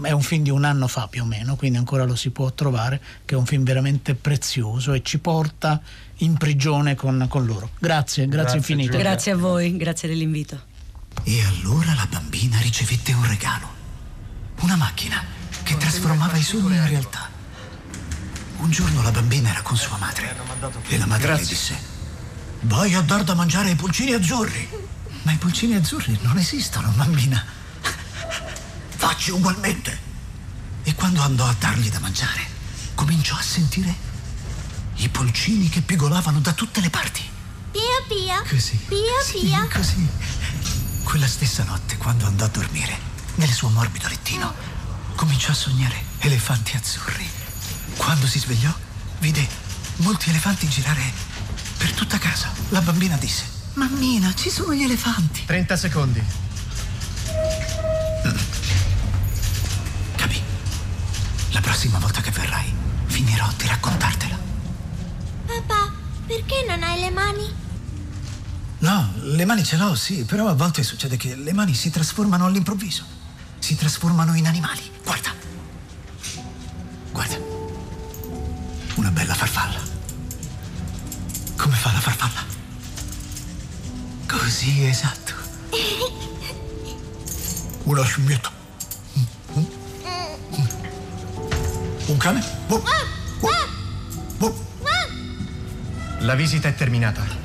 [0.01, 2.51] È un film di un anno fa più o meno quindi ancora lo si può
[2.53, 5.81] trovare che è un film veramente prezioso e ci porta
[6.17, 7.71] in prigione con, con loro.
[7.79, 8.91] Grazie, grazie, grazie infinite.
[8.91, 9.03] Giulia.
[9.03, 10.69] grazie a voi, grazie dell'invito
[11.23, 13.79] e allora la bambina ricevette un regalo
[14.61, 15.23] una macchina
[15.63, 17.29] che trasformava i sogni in realtà.
[18.57, 20.35] Un giorno la bambina era con sua madre
[20.87, 21.43] e la madre Grazie.
[21.43, 21.79] le disse:
[22.61, 24.69] Vai a dar da mangiare ai pulcini azzurri.
[25.23, 27.43] Ma i pulcini azzurri non esistono, bambina.
[28.95, 30.09] Facci ugualmente.
[30.83, 32.41] E quando andò a dargli da mangiare,
[32.95, 34.09] cominciò a sentire
[34.95, 37.27] i pulcini che pigolavano da tutte le parti.
[37.71, 38.43] Pia pia.
[38.47, 38.77] Così.
[38.87, 39.67] Pia sì, pia.
[39.71, 40.07] Così.
[41.11, 42.97] Quella stessa notte, quando andò a dormire,
[43.35, 44.53] nel suo morbido lettino,
[45.15, 47.29] cominciò a sognare elefanti azzurri.
[47.97, 48.73] Quando si svegliò,
[49.19, 49.45] vide
[49.97, 51.01] molti elefanti girare
[51.77, 52.49] per tutta casa.
[52.69, 53.43] La bambina disse:
[53.73, 55.43] Mammina, ci sono gli elefanti.
[55.43, 56.23] 30 secondi.
[58.25, 58.37] Mm.
[60.15, 60.41] Capì?
[61.49, 62.73] La prossima volta che verrai,
[63.07, 64.39] finirò di raccontartela.
[65.45, 65.91] Papà,
[66.25, 67.60] perché non hai le mani?
[68.81, 72.45] No, le mani ce l'ho, sì, però a volte succede che le mani si trasformano
[72.45, 73.19] all'improvviso
[73.61, 74.81] si trasformano in animali.
[75.03, 75.33] Guarda.
[77.11, 77.37] Guarda.
[78.95, 79.79] Una bella farfalla.
[81.55, 82.43] Come fa la farfalla?
[84.27, 85.33] Così, esatto.
[87.83, 88.51] Una scimmietta.
[92.07, 92.43] Un cane?
[96.19, 97.40] La visita è terminata.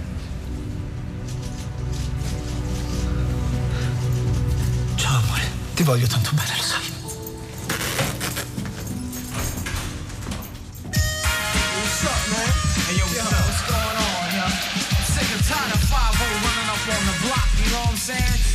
[5.77, 6.95] Ti voglio tanto bene, lo sai.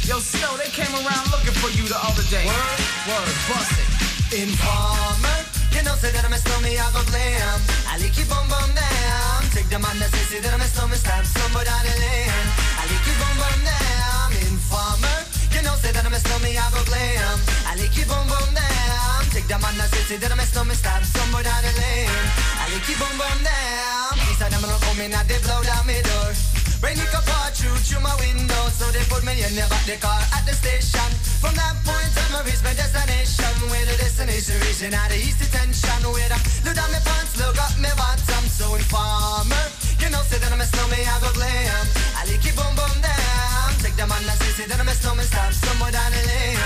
[0.08, 2.44] Yo, Snow, they came around looking for you the other day.
[2.46, 4.42] Word, word, bust it.
[4.42, 7.62] Informer, you know, say that I'm a stormy, I go glam.
[7.88, 9.44] I like you boom boom down.
[9.54, 12.48] Take the man that says that I'm a stormy, stab somebody on the land.
[12.82, 14.01] I like you boom boom down.
[15.62, 17.38] You know, say that I'm a snowman, I go glam.
[17.70, 19.22] I like you boom boom down.
[19.30, 22.26] Take the man the city, then I mess up me stop somewhere down the lane.
[22.58, 24.18] I keep on boom down.
[24.26, 26.34] These are them come in and they blow down my door.
[26.82, 29.86] Rain it could pour through through my window, so they put me in the back
[29.86, 31.06] the car at the station.
[31.38, 33.54] From that point on, I reach my destination.
[33.70, 36.02] Where the destination region out of east detention.
[36.10, 39.66] Where I look down my pants, look up my bottom, so informer.
[40.02, 41.86] You know, say that I'm a snowman, I go glam.
[42.18, 43.21] I like it boom boom down.
[45.52, 46.58] Somewhere down the lane.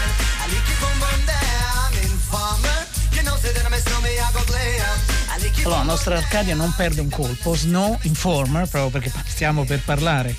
[0.42, 1.94] I like it boom boom down.
[2.04, 2.88] Informer.
[3.12, 5.16] You know, say that I'm a snowman, I go glam.
[5.66, 7.56] Allora, la nostra Arcadia non perde un colpo.
[7.56, 10.36] Snow Informer, proprio perché stiamo per parlare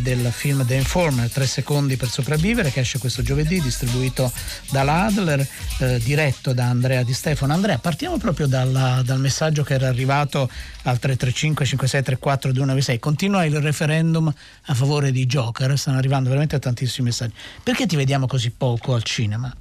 [0.00, 4.32] del film The Informer, 3 secondi per sopravvivere, che esce questo giovedì, distribuito
[4.70, 5.46] dalla Adler,
[5.78, 7.52] eh, diretto da Andrea Di Stefano.
[7.52, 10.48] Andrea, partiamo proprio dalla, dal messaggio che era arrivato
[10.82, 12.98] al 335 5634 296.
[12.98, 14.32] Continua il referendum
[14.66, 17.34] a favore di Joker, stanno arrivando veramente tantissimi messaggi.
[17.62, 19.54] Perché ti vediamo così poco al cinema?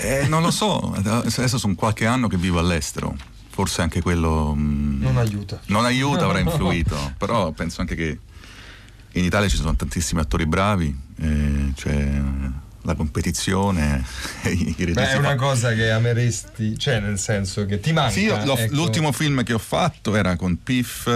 [0.00, 3.16] Eh, non lo so, adesso sono qualche anno che vivo all'estero,
[3.48, 4.54] forse anche quello...
[4.54, 5.60] Mh, non aiuta.
[5.66, 8.18] Non aiuta, avrà influito, però penso anche che
[9.18, 12.22] in Italia ci sono tantissimi attori bravi, eh, c'è
[12.82, 14.04] la competizione.
[14.44, 18.12] I Beh, è una cosa che ameresti, cioè nel senso che ti manca.
[18.12, 18.74] Sì, io, ecco.
[18.74, 21.06] l'ultimo film che ho fatto era con Piff.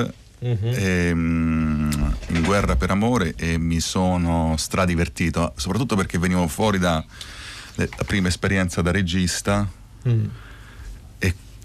[0.43, 0.59] Uh-huh.
[0.61, 7.05] E, um, in guerra per amore e mi sono stradivertito soprattutto perché venivo fuori da
[7.77, 9.69] la prima esperienza da regista
[10.09, 10.25] mm.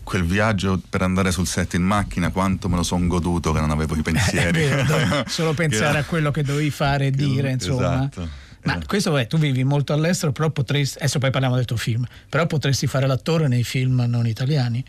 [0.07, 3.71] Quel viaggio per andare sul set in macchina quanto me lo sono goduto che non
[3.71, 4.65] avevo i pensieri.
[4.65, 8.07] vero, solo pensare a quello che dovevi fare e dire insomma.
[8.09, 8.29] esatto.
[8.63, 12.05] ma questo vabbè, tu vivi molto all'estero però potresti adesso poi parliamo del tuo film
[12.29, 14.81] però potresti fare l'attore nei film non italiani?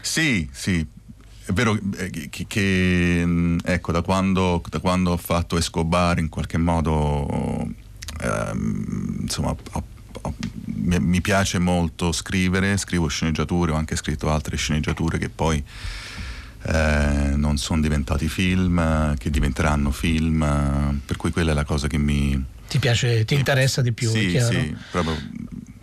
[0.00, 0.86] Sì sì.
[1.46, 1.78] È vero
[2.30, 7.68] che, che ecco da quando, da quando, ho fatto Escobar in qualche modo
[8.18, 9.84] ehm, insomma ho
[10.64, 15.62] mi, piace molto scrivere, scrivo sceneggiature, ho anche scritto altre sceneggiature che poi
[16.62, 21.98] eh, non sono diventati film, che diventeranno film, per cui quella è la cosa che
[21.98, 22.42] mi...
[22.68, 25.16] Ti piace, ti interessa di più, sì, Sì, proprio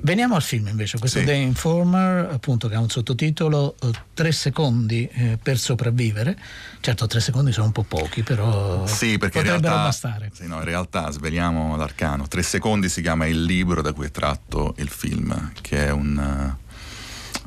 [0.03, 1.25] Veniamo al film invece, questo sì.
[1.25, 6.35] The Informer, appunto, che ha un sottotitolo eh, Tre secondi eh, per sopravvivere.
[6.79, 10.31] Certo, tre secondi sono un po' pochi, però sì, perché potrebbero in realtà, bastare.
[10.33, 12.27] Sì, no, in realtà sveliamo l'arcano.
[12.27, 16.55] Tre secondi si chiama il libro da cui è tratto il film, che è un.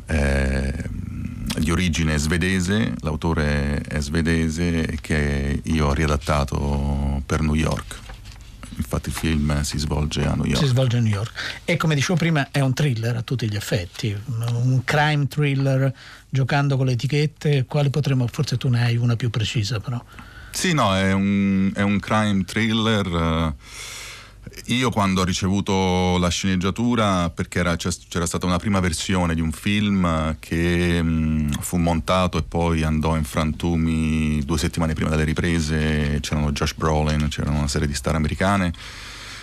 [0.06, 0.84] Eh,
[1.58, 8.03] di origine svedese, l'autore è svedese che io ho riadattato per New York
[8.76, 10.58] infatti il film si svolge a New York.
[10.58, 11.62] Si svolge a New York.
[11.64, 15.92] E come dicevo prima è un thriller a tutti gli effetti, un crime thriller
[16.28, 20.02] giocando con le etichette, quale potremmo, forse tu ne hai una più precisa però.
[20.50, 23.06] Sì, no, è un, è un crime thriller.
[23.06, 23.54] Uh,
[24.66, 29.52] io quando ho ricevuto la sceneggiatura, perché era, c'era stata una prima versione di un
[29.52, 35.24] film che mh, mm, fu montato e poi andò in frantumi due settimane prima delle
[35.24, 38.72] riprese, c'erano Josh Brolin, c'erano una serie di star americane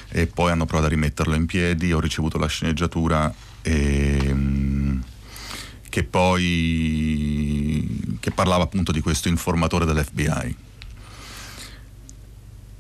[0.10, 5.00] e poi hanno provato a rimetterlo in piedi, ho ricevuto la sceneggiatura e, mh, mm,
[5.90, 6.60] che poi
[8.20, 10.70] che parlava appunto di questo informatore dell'FBI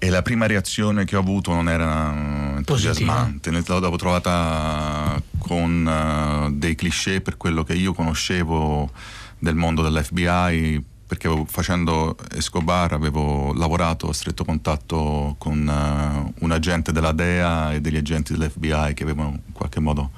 [0.03, 6.73] e la prima reazione che ho avuto non era entusiasmante, l'avevo trovata con uh, dei
[6.73, 8.89] cliché per quello che io conoscevo
[9.37, 16.51] del mondo dell'FBI, perché avevo, facendo Escobar avevo lavorato a stretto contatto con uh, un
[16.51, 20.09] agente della DEA e degli agenti dell'FBI che avevano in qualche modo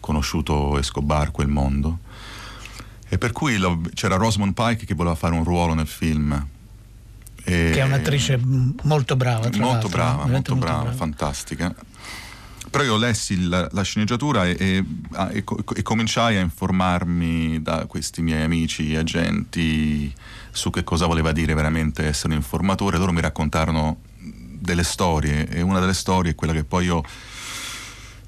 [0.00, 1.98] conosciuto Escobar, quel mondo.
[3.06, 6.56] E per cui lo, c'era Rosamund Pike che voleva fare un ruolo nel film
[7.78, 8.40] che è un'attrice
[8.82, 9.42] molto brava.
[9.42, 11.74] molto l'altro, brava, molto, molto brava, brava, fantastica.
[12.70, 14.84] Però io lessi la, la sceneggiatura e, e,
[15.32, 15.44] e,
[15.76, 20.12] e, cominciai a informarmi da questi miei amici agenti
[20.50, 22.98] su che cosa voleva dire veramente essere un informatore.
[22.98, 24.00] Loro mi raccontarono
[24.60, 27.02] delle storie e una delle storie è quella che poi io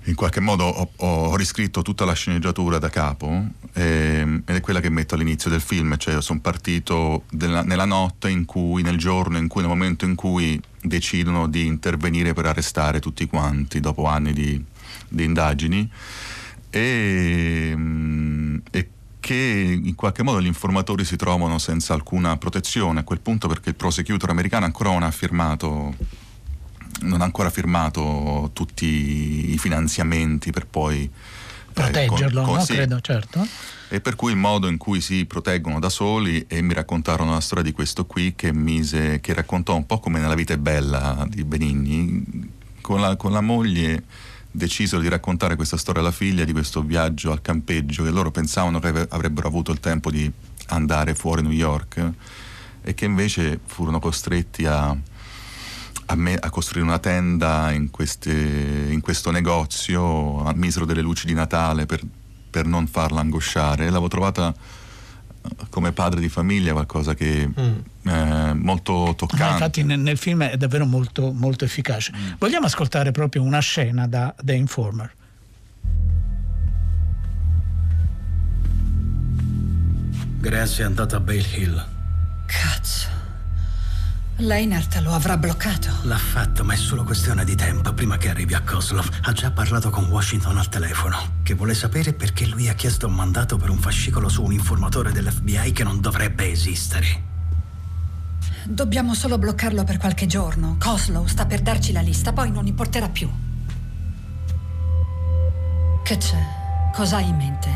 [0.04, 4.80] in qualche modo ho, ho, riscritto tutta la sceneggiatura da capo eh, ed è quella
[4.80, 9.36] che metto all'inizio del film, cioè sono partito della, nella notte in cui, nel giorno
[9.36, 14.32] in cui, nel momento in cui decidono di intervenire per arrestare tutti quanti dopo anni
[14.32, 14.62] di,
[15.08, 15.90] di indagini.
[16.70, 17.76] E,
[18.70, 18.88] e
[19.20, 23.68] che in qualche modo gli informatori si trovano senza alcuna protezione a quel punto perché
[23.68, 25.94] il prosecutor americano ancora non ha firmato
[27.03, 32.64] non ha ancora firmato tutti i finanziamenti per poi eh, proteggerlo, eh, con, con, no?
[32.64, 32.74] Sì.
[32.74, 33.46] credo, certo.
[33.88, 37.40] E per cui il modo in cui si proteggono da soli e mi raccontarono la
[37.40, 41.26] storia di questo qui che, mise, che raccontò un po' come nella vita è bella
[41.29, 42.48] di Benigni,
[42.81, 44.05] con la, con la moglie
[44.53, 48.81] decisero di raccontare questa storia alla figlia di questo viaggio al campeggio che loro pensavano
[48.81, 50.31] che avrebbero avuto il tempo di
[50.68, 52.12] andare fuori New York
[52.83, 54.96] e che invece furono costretti a,
[56.11, 61.27] a, me, a costruire una tenda in, queste, in, questo negozio a misero delle luci
[61.27, 62.01] di Natale per,
[62.51, 63.85] per non farla angosciare.
[63.85, 64.53] L'avevo trovata
[65.70, 68.09] come padre di famiglia qualcosa che mm.
[68.09, 69.44] eh, molto toccante.
[69.44, 72.12] Ah, infatti nel, nel, film è davvero molto, molto efficace.
[72.14, 72.33] Mm.
[72.38, 75.14] Vogliamo ascoltare proprio una scena da The Informer.
[80.40, 81.87] Grazie è andata a Bale Hill.
[82.46, 83.19] Cazzo.
[84.40, 85.88] Leinart lo avrà bloccato.
[86.03, 89.09] L'ha fatto, ma è solo questione di tempo prima che arrivi a Koslov.
[89.22, 93.14] Ha già parlato con Washington al telefono, che vuole sapere perché lui ha chiesto un
[93.14, 97.29] mandato per un fascicolo su un informatore dell'FBI che non dovrebbe esistere.
[98.64, 100.76] Dobbiamo solo bloccarlo per qualche giorno.
[100.79, 103.31] Koslow sta per darci la lista, poi non importerà più.
[106.03, 106.42] Che c'è?
[106.94, 107.68] Cosa hai in mente?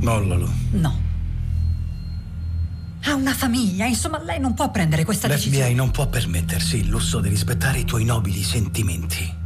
[0.00, 0.50] Mollalo.
[0.70, 1.12] No.
[3.06, 5.74] Ha una famiglia, insomma, lei non può prendere questa L'FBI decisione.
[5.74, 9.42] non può permettersi il lusso di rispettare i tuoi nobili sentimenti.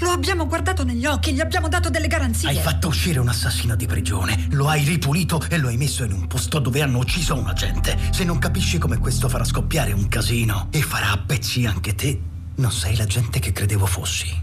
[0.00, 2.48] Lo abbiamo guardato negli occhi, gli abbiamo dato delle garanzie.
[2.48, 6.12] Hai fatto uscire un assassino di prigione, lo hai ripulito e lo hai messo in
[6.12, 7.96] un posto dove hanno ucciso un agente.
[8.10, 12.20] Se non capisci come questo farà scoppiare un casino e farà a pezzi anche te,
[12.56, 14.42] non sei la gente che credevo fossi.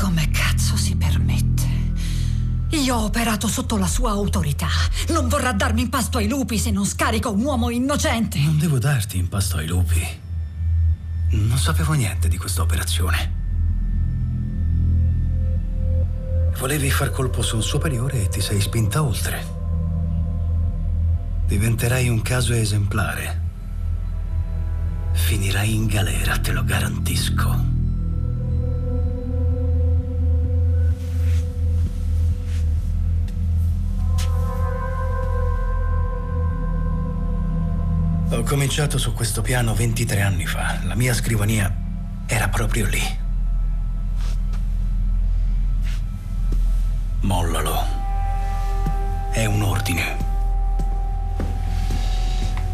[0.00, 1.81] Come cazzo si permette?
[2.72, 4.68] Io ho operato sotto la sua autorità.
[5.08, 8.38] Non vorrà darmi in pasto ai lupi se non scarico un uomo innocente.
[8.38, 10.02] Non devo darti in pasto ai lupi.
[11.30, 13.40] Non sapevo niente di questa operazione.
[16.58, 19.44] Volevi far colpo su un superiore e ti sei spinta oltre.
[21.46, 23.40] Diventerai un caso esemplare.
[25.12, 27.71] Finirai in galera, te lo garantisco.
[38.42, 40.80] Ho cominciato su questo piano 23 anni fa.
[40.82, 41.72] La mia scrivania
[42.26, 43.00] era proprio lì.
[47.20, 47.86] Mollalo.
[49.30, 49.62] È un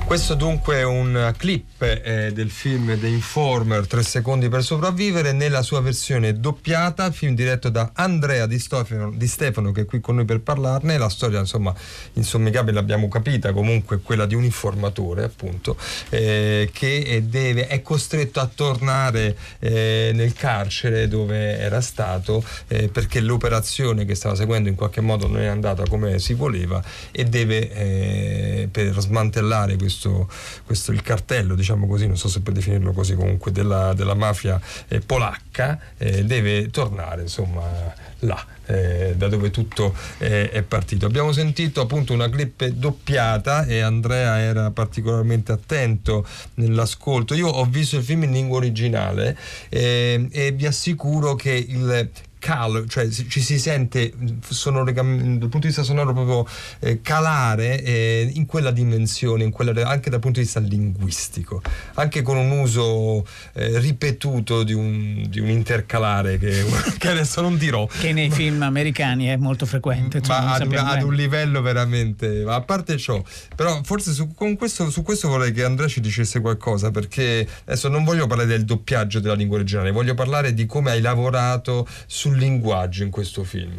[0.08, 5.60] Questo dunque è un clip eh, del film The Informer, 3 secondi per sopravvivere, nella
[5.60, 10.14] sua versione doppiata, film diretto da Andrea Di Stefano, Di Stefano che è qui con
[10.14, 10.96] noi per parlarne.
[10.96, 11.74] La storia, insomma,
[12.14, 15.76] insommigabile l'abbiamo capita, comunque quella di un informatore, appunto,
[16.08, 23.20] eh, che deve, è costretto a tornare eh, nel carcere dove era stato eh, perché
[23.20, 27.70] l'operazione che stava seguendo in qualche modo non è andata come si voleva e deve,
[27.72, 30.30] eh, per smantellare questo questo,
[30.64, 34.60] questo il cartello, diciamo così, non so se puoi definirlo così comunque, della, della mafia
[34.86, 38.46] eh, polacca, eh, deve tornare insomma là.
[38.70, 41.06] Eh, da dove tutto eh, è partito.
[41.06, 47.32] Abbiamo sentito appunto una clip doppiata e Andrea era particolarmente attento nell'ascolto.
[47.32, 49.38] Io ho visto il film in lingua originale
[49.70, 54.12] eh, e vi assicuro che il calo, cioè ci si sente
[54.48, 56.46] sonore, dal punto di vista sonoro proprio
[56.80, 61.62] eh, calare eh, in quella dimensione, in quella, anche dal punto di vista linguistico,
[61.94, 66.64] anche con un uso eh, ripetuto di un, di un intercalare che,
[66.98, 67.86] che, adesso non dirò.
[67.86, 70.18] Che nei film americani è molto frequente.
[70.18, 72.42] Insomma, ma ad, ad un livello veramente...
[72.44, 73.22] Ma a parte ciò,
[73.54, 78.04] però forse su questo, su questo vorrei che Andrea ci dicesse qualcosa, perché adesso non
[78.04, 83.02] voglio parlare del doppiaggio della lingua originale, voglio parlare di come hai lavorato sul linguaggio
[83.02, 83.74] in questo film.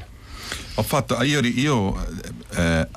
[0.76, 1.96] Ho fatto, io, io
[2.52, 2.88] eh,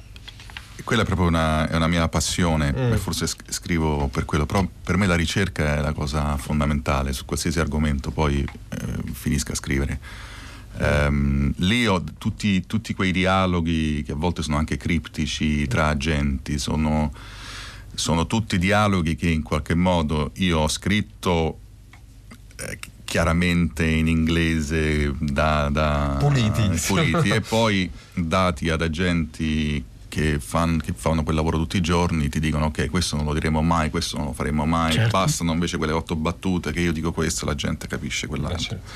[0.85, 2.95] quella è proprio una, è una mia passione, mm.
[2.95, 7.61] forse scrivo per quello, però per me la ricerca è la cosa fondamentale su qualsiasi
[7.61, 10.01] argomento, poi eh, finisca a scrivere.
[10.75, 16.59] Um, lì ho tutti, tutti, quei dialoghi che a volte sono anche criptici tra agenti,
[16.59, 17.13] sono,
[17.95, 21.59] sono tutti dialoghi che in qualche modo io ho scritto
[22.57, 22.79] eh,
[23.13, 30.95] chiaramente in inglese da, da puliti, puliti e poi dati ad agenti che, fan, che,
[30.97, 34.17] fanno quel lavoro tutti i giorni ti dicono ok questo non lo diremo mai, questo
[34.17, 35.11] non lo faremo mai, certo.
[35.11, 38.57] bastano invece quelle otto battute che io dico questo la gente capisce quell'altro.
[38.57, 38.91] Eh, certo.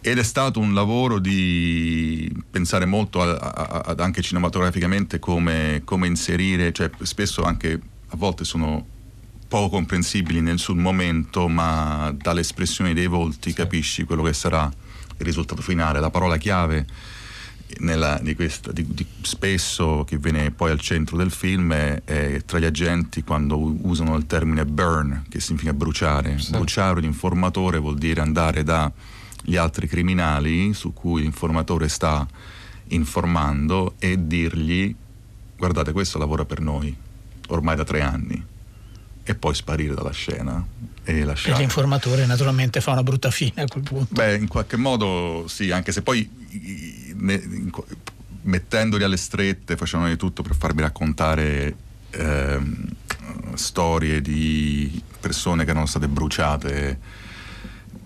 [0.00, 6.06] Ed è stato un lavoro di pensare molto a, a, a, anche cinematograficamente come, come
[6.06, 8.86] inserire, cioè spesso anche a volte sono
[9.52, 13.54] poco comprensibili nel sul momento, ma dalle espressioni dei volti sì.
[13.54, 16.00] capisci quello che sarà il risultato finale.
[16.00, 16.86] La parola chiave
[17.80, 22.42] nella, di questa, di, di, spesso che viene poi al centro del film è, è,
[22.46, 26.38] tra gli agenti quando usano il termine burn, che significa bruciare.
[26.38, 26.52] Sì.
[26.52, 28.90] Bruciare un informatore vuol dire andare da
[29.44, 32.26] gli altri criminali su cui l'informatore sta
[32.88, 34.94] informando e dirgli
[35.58, 36.96] guardate questo lavora per noi
[37.48, 38.50] ormai da tre anni
[39.24, 40.64] e poi sparire dalla scena
[41.04, 41.56] e lasciare.
[41.56, 44.14] E l'informatore naturalmente fa una brutta fine a quel punto.
[44.14, 46.28] Beh, in qualche modo sì, anche se poi
[47.14, 47.42] ne,
[48.42, 51.74] mettendoli alle strette facevano di tutto per farmi raccontare
[52.10, 52.88] ehm,
[53.54, 57.20] storie di persone che erano state bruciate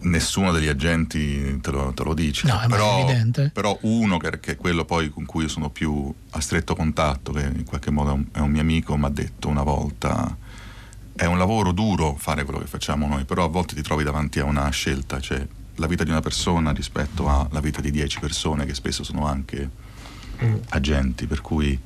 [0.00, 2.46] nessuno degli agenti te lo, te lo dice.
[2.46, 3.50] No, è però, evidente.
[3.52, 7.32] però uno che, che, è quello poi con cui io sono più a stretto contatto,
[7.32, 10.36] che in qualche modo è un, è un mio amico, mi ha detto una volta
[11.16, 14.38] è un lavoro duro fare quello che facciamo noi, però a volte ti trovi davanti
[14.38, 15.44] a una scelta, cioè
[15.76, 19.68] la vita di una persona rispetto alla vita di dieci persone che spesso sono anche
[20.42, 20.54] mm.
[20.68, 21.78] agenti, per cui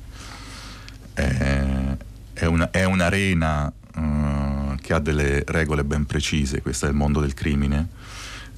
[1.13, 1.97] è,
[2.33, 7.19] è, una, è un'arena uh, che ha delle regole ben precise, questo è il mondo
[7.19, 7.99] del crimine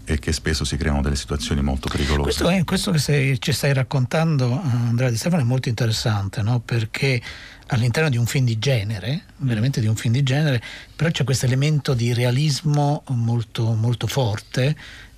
[0.06, 2.24] e che spesso si creano delle situazioni molto pericolose.
[2.24, 6.60] Questo, è, questo che sei, ci stai raccontando, Andrea Di Stefano, è molto interessante, no?
[6.60, 7.22] perché
[7.68, 10.62] all'interno di un film di genere, veramente di un film di genere,
[10.96, 14.76] però c'è questo elemento di realismo molto, molto forte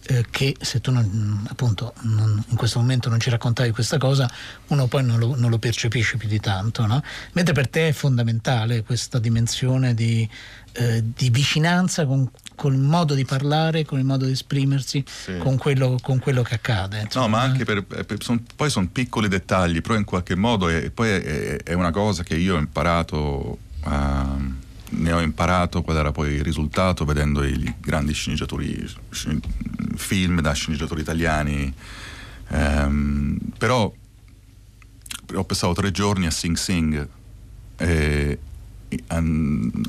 [0.07, 4.29] eh, che se tu non, appunto non, in questo momento non ci raccontavi questa cosa,
[4.67, 7.01] uno poi non lo, non lo percepisce più di tanto, no?
[7.33, 10.27] mentre per te è fondamentale questa dimensione di,
[10.73, 15.38] eh, di vicinanza con, col modo di parlare, con il modo di esprimersi, sì.
[15.38, 17.01] con, quello, con, quello, che accade.
[17.01, 17.26] Insomma.
[17.26, 20.89] No, ma anche per, per son, poi sono piccoli dettagli, però in qualche modo è,
[20.89, 23.58] poi è, è una cosa che io ho imparato.
[23.84, 28.88] Uh, ne ho imparato qual era poi il risultato vedendo i grandi sceneggiatori,
[29.95, 31.74] film da sceneggiatori italiani.
[32.47, 33.91] Um, però
[35.34, 37.08] ho passato tre giorni a Sing Sing
[37.78, 38.39] eh,
[39.08, 39.20] a, a,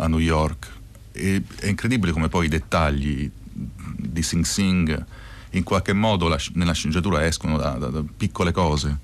[0.09, 0.73] New York
[1.17, 5.05] e è incredibile come poi i dettagli di Sing Sing
[5.51, 8.99] in qualche modo la, nella sceneggiatura escono da, da, da piccole cose.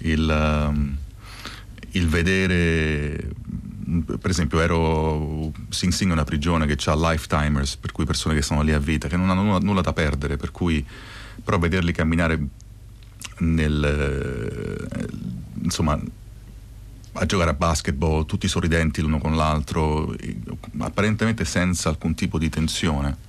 [0.00, 0.96] Il, um,
[1.92, 3.32] il vedere
[4.20, 8.42] per esempio ero Sing Sing è una prigione che ha lifetimers per cui persone che
[8.42, 10.86] sono lì a vita che non hanno nulla, nulla da perdere per cui
[11.42, 12.38] però vederli camminare
[13.38, 14.88] nel
[15.62, 16.00] insomma
[17.20, 20.14] a giocare a basketball tutti sorridenti l'uno con l'altro
[20.78, 23.28] apparentemente senza alcun tipo di tensione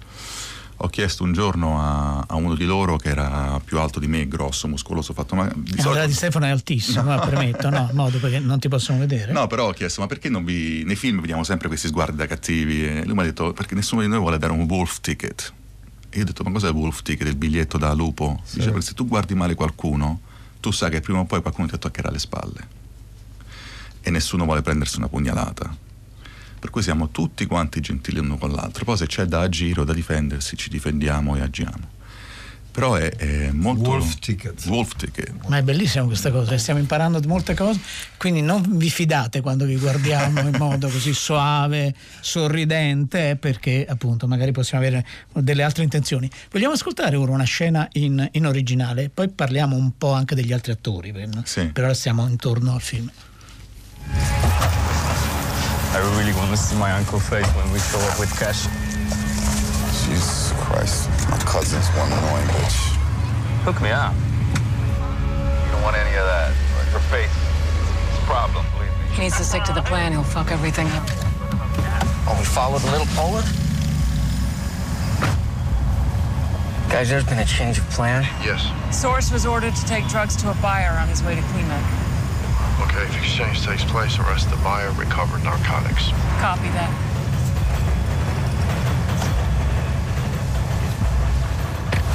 [0.83, 4.27] ho chiesto un giorno a, a, uno di loro che era più alto di me,
[4.27, 5.89] grosso, muscoloso, fatto ma di solito...
[5.89, 7.19] Allora di Stefano è altissimo, no.
[7.19, 9.31] premetto, no, modo perché non ti possono vedere.
[9.31, 12.25] No, però ho chiesto, ma perché non vi nei film vediamo sempre questi sguardi da
[12.25, 12.83] cattivi?
[12.83, 15.53] E lui mi ha detto perché nessuno di noi vuole dare un wolf ticket.
[16.09, 18.41] E io ho detto, ma cos'è il wolf ticket, il biglietto da lupo?
[18.43, 18.57] Sì.
[18.57, 20.19] Dice, perché se tu guardi male qualcuno,
[20.59, 22.79] tu sai che prima o poi qualcuno ti attaccherà alle spalle.
[24.01, 25.89] E nessuno vuole prendersi una pugnalata
[26.61, 28.85] per cui siamo tutti quanti gentili l'uno con l'altro.
[28.85, 31.99] Poi se c'è da agire o da difendersi, ci difendiamo e agiamo.
[32.71, 33.89] Però è, è molto.
[33.89, 34.65] Wolf ticket.
[34.67, 35.33] Wolf ticket.
[35.47, 37.79] Ma è bellissima questa cosa, stiamo imparando molte cose,
[38.15, 44.51] quindi non vi fidate quando vi guardiamo in modo così soave, sorridente, perché appunto magari
[44.51, 46.29] possiamo avere delle altre intenzioni.
[46.51, 50.71] Vogliamo ascoltare ora una scena in, in originale, poi parliamo un po' anche degli altri
[50.71, 51.11] attori,
[51.43, 51.65] sì.
[51.73, 53.11] però stiamo intorno al film.
[55.93, 58.65] I really want to see my uncle face when we show up with cash.
[60.05, 61.09] Jesus Christ.
[61.29, 62.95] My cousin's one annoying bitch.
[63.63, 64.13] Hook me up.
[65.65, 66.53] You don't want any of that.
[66.91, 67.31] Her face.
[68.09, 69.15] It's a problem, believe me.
[69.15, 70.11] He needs to stick to the plan.
[70.11, 71.03] He'll fuck everything up.
[72.27, 73.43] Oh, we followed a little Polar?
[76.91, 78.23] Guys, there's been a change of plan.
[78.43, 78.67] Yes.
[78.95, 82.10] Source was ordered to take drugs to a buyer on his way to Klimek.
[82.81, 86.09] Okay, if exchange takes place, arrest the buyer, recover narcotics.
[86.39, 86.91] Copy that.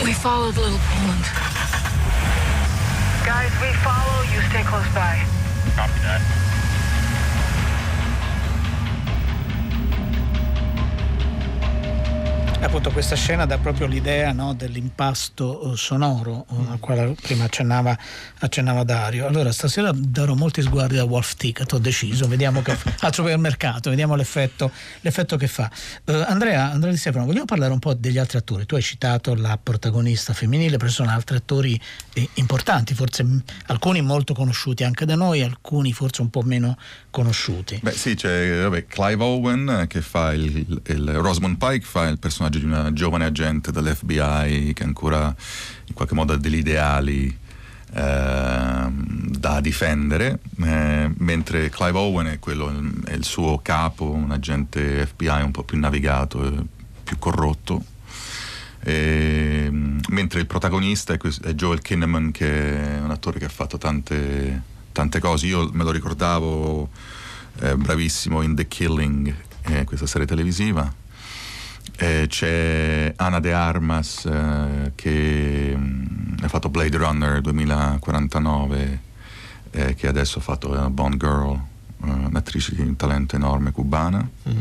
[0.04, 1.24] We followed Little Poland.
[3.24, 5.24] Guys, we follow, you stay close by.
[5.74, 6.45] Copy that.
[12.66, 16.70] Appunto questa scena dà proprio l'idea no, dell'impasto eh, sonoro mm.
[16.72, 17.96] al quale prima accennava,
[18.40, 19.28] accennava, Dario.
[19.28, 24.16] Allora stasera darò molti sguardi a Wolf Ticket, ho deciso, vediamo che al supermercato, vediamo
[24.16, 25.70] l'effetto, l'effetto che fa.
[26.06, 28.66] Uh, Andrea, Andrea Di Stefano, vogliamo parlare un po' degli altri attori.
[28.66, 31.80] Tu hai citato la protagonista femminile, però sono altri attori
[32.14, 33.24] eh, importanti, forse
[33.66, 36.76] alcuni molto conosciuti anche da noi, alcuni forse un po' meno
[37.16, 37.78] conosciuti.
[37.82, 42.18] Beh sì, c'è vabbè, Clive Owen che fa il, il, il Rosamund Pike, fa il
[42.18, 45.34] personaggio di una giovane agente dell'FBI che ancora
[45.86, 47.26] in qualche modo ha degli ideali
[47.94, 52.70] eh, da difendere, eh, mentre Clive Owen è, quello,
[53.06, 56.66] è, il suo capo, un agente FBI un po' più navigato,
[57.02, 57.82] più corrotto.
[58.80, 63.78] E, mentre il protagonista è, è, Joel Kinnaman che è un attore che ha fatto
[63.78, 65.46] tante, tante cose.
[65.46, 66.88] Io me lo ricordavo
[67.60, 69.34] eh, bravissimo in The Killing
[69.64, 70.90] eh, questa serie televisiva.
[71.98, 79.00] Eh, c'è Ana de Armas eh, che mh, ha fatto Blade Runner 2049
[79.70, 81.60] eh, che adesso ha fatto uh, Bond Girl
[81.98, 84.26] un'attrice di un talento enorme cubana.
[84.48, 84.58] Mm.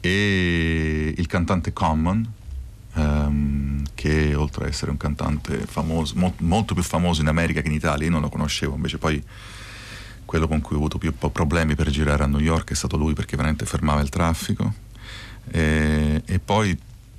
[0.00, 2.30] e il cantante Common
[2.94, 7.68] um, che oltre ad essere un cantante famoso, mo- molto più famoso in America che
[7.68, 9.22] in Italia, io non lo conoscevo, invece poi
[10.24, 13.14] quello con cui ho avuto più problemi per girare a New York è stato lui
[13.14, 14.72] perché veramente fermava il traffico.
[15.50, 16.76] E, e poi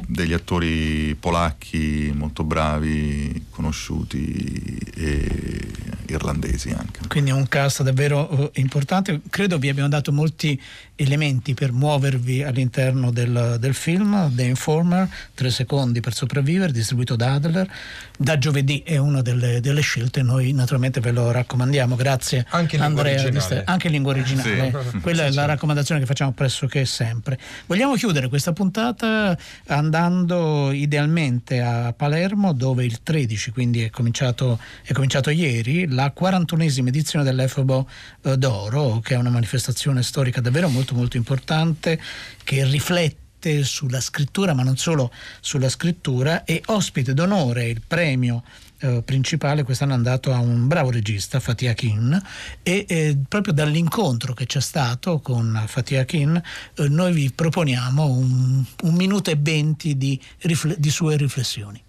[0.08, 5.72] degli attori polacchi molto bravi, conosciuti e
[6.08, 7.08] irlandesi anche.
[7.08, 9.22] Quindi è un cast davvero uh, importante.
[9.30, 10.60] Credo vi abbiamo dato molti
[10.96, 14.34] elementi per muovervi all'interno del, del, film.
[14.34, 17.70] The Informer, tre secondi per sopravvivere, distribuito da Adler.
[18.18, 21.96] Da giovedì è una delle, delle scelte, noi naturalmente ve lo raccomandiamo.
[21.96, 23.22] Grazie anche Andrea.
[23.22, 23.64] Originale.
[23.66, 24.43] Anche in lingua originale.
[24.86, 25.00] Sì.
[25.00, 27.39] Quella sì, è la raccomandazione che facciamo pressoché sempre.
[27.66, 29.38] Vogliamo chiudere questa puntata
[29.68, 36.88] andando idealmente a Palermo, dove il 13, quindi è cominciato, è cominciato ieri, la 41esima
[36.88, 37.88] edizione dell'Efebo
[38.22, 41.99] eh, d'Oro, che è una manifestazione storica davvero molto molto importante
[42.43, 48.43] che riflette sulla scrittura, ma non solo sulla scrittura, e ospite d'onore il premio
[48.79, 52.21] eh, principale quest'anno è andato a un bravo regista, Fatih Akin,
[52.61, 56.41] e eh, proprio dall'incontro che c'è stato con Fatih Akin
[56.75, 61.81] eh, noi vi proponiamo un, un, minuto e venti di, rifle- di sue riflessioni.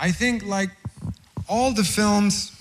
[0.00, 0.74] I think like
[1.46, 2.52] all the films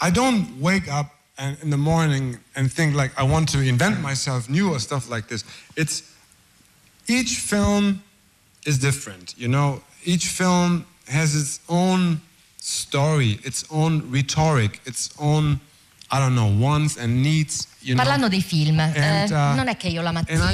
[0.00, 4.00] I don't wake up and in the morning and think like I want to invent
[4.00, 5.44] myself new or stuff like this.
[5.76, 6.14] It's
[7.06, 8.02] each film
[8.66, 9.80] is different, you know.
[10.04, 12.20] Each film has its own
[12.58, 15.60] story, its own rhetoric, its own
[16.10, 17.66] I don't know wants and needs.
[17.80, 18.30] You Parlando know?
[18.30, 20.50] dei film, and, eh, uh, non è che io la mattina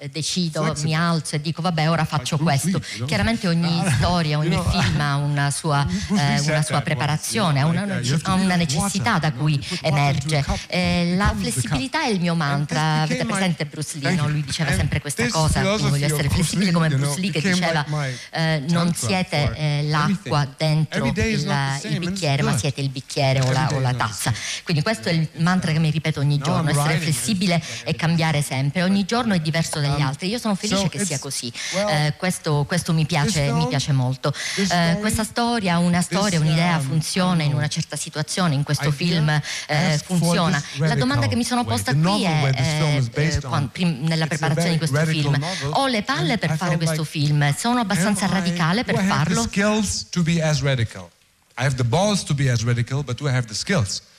[0.00, 2.80] Eh, decido, mi alzo e dico vabbè ora faccio questo.
[3.04, 5.84] Chiaramente ogni storia, ogni film ha una sua,
[6.16, 7.82] eh, una sua preparazione, ha una,
[8.22, 10.44] ha una, necessità da cui emerge.
[10.68, 13.02] Eh, la flessibilità è il mio mantra.
[13.02, 14.14] Avete presente Bruce Lee?
[14.14, 14.28] No?
[14.28, 17.84] Lui diceva sempre questa cosa, voglio essere flessibile come Bruce Lee che diceva
[18.30, 23.80] eh, non siete eh, l'acqua dentro il, bicchiere ma siete il bicchiere o la, o
[23.80, 24.32] la tazza.
[24.62, 28.82] Quindi questo è il mantra che mi ripeto ogni giorno, essere flessibile e cambiare sempre.
[28.82, 30.28] Ogni giorno è diverso da dagli um, altri.
[30.28, 31.52] Io sono felice che sia così.
[31.74, 34.32] Eh, questo, questo mi, piace, mi, piace, molto.
[34.56, 39.28] Eh, questa storia, una storia, un'idea um, funziona in una certa situazione, in questo film
[39.66, 40.62] eh, funziona.
[40.76, 45.38] La domanda che mi sono posta qui è, eh, eh, nella preparazione di questo film,
[45.70, 47.54] ho le palle per fare questo film?
[47.56, 49.48] Sono abbastanza radicale per farlo?
[51.60, 53.72] I have the balls to be as radical, but do I have the skills?
[53.72, 54.17] You know, so that was the question in a way.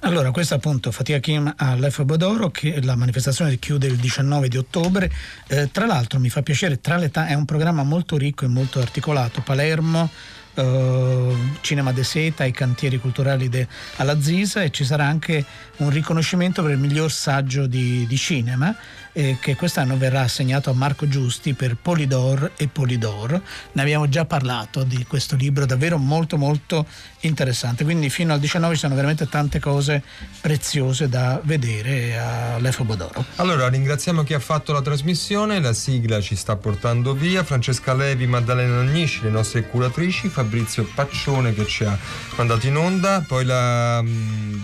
[0.00, 5.12] Allora, questo appunto Fatia Kim all'F Bodoro, che la manifestazione chiude il 19 di ottobre.
[5.46, 8.48] Eh, tra l'altro mi fa piacere, tra le ta- è un programma molto ricco e
[8.48, 9.42] molto articolato.
[9.42, 10.08] Palermo,
[10.54, 15.44] eh, Cinema de Seta, i cantieri culturali de- alla Zisa e ci sarà anche
[15.76, 18.74] un riconoscimento per il miglior saggio di, di cinema
[19.12, 23.40] eh, che quest'anno verrà assegnato a Marco Giusti per Polidor e Polidor.
[23.72, 26.86] Ne abbiamo già parlato di questo libro davvero molto molto
[27.20, 30.02] interessante, quindi fino al 19 ci sono veramente tante cose
[30.40, 33.24] preziose da vedere all'Efo Bodoro.
[33.36, 38.26] Allora ringraziamo chi ha fatto la trasmissione, la sigla ci sta portando via, Francesca Levi,
[38.26, 41.96] Maddalena Agnisci, le nostre curatrici, Fabrizio Paccione che ci ha
[42.36, 44.60] mandato in onda, poi la mm,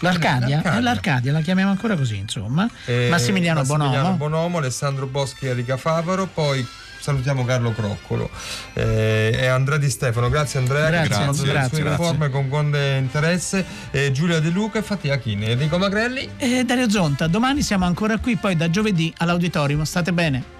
[0.00, 0.80] L'Arcadia, L'Arcadia.
[0.80, 2.68] l'Arcadia, la chiamiamo ancora così, insomma.
[2.86, 4.16] Eh, Massimiliano, Massimiliano Bonomo.
[4.16, 6.66] Bonomo, Alessandro Boschi e Enrica Favaro, poi
[7.00, 8.28] salutiamo Carlo Croccolo
[8.74, 10.28] eh, e Andrea Di Stefano.
[10.28, 13.64] Grazie Andrea, grazie, grazie, grazie, grazie sue informe con grande interesse.
[13.90, 15.46] Eh, Giulia De Luca e Fatia Chini.
[15.50, 17.26] Enrico Magrelli e Dario Zonta.
[17.26, 19.82] Domani siamo ancora qui, poi da giovedì all'auditorium.
[19.82, 20.56] State bene.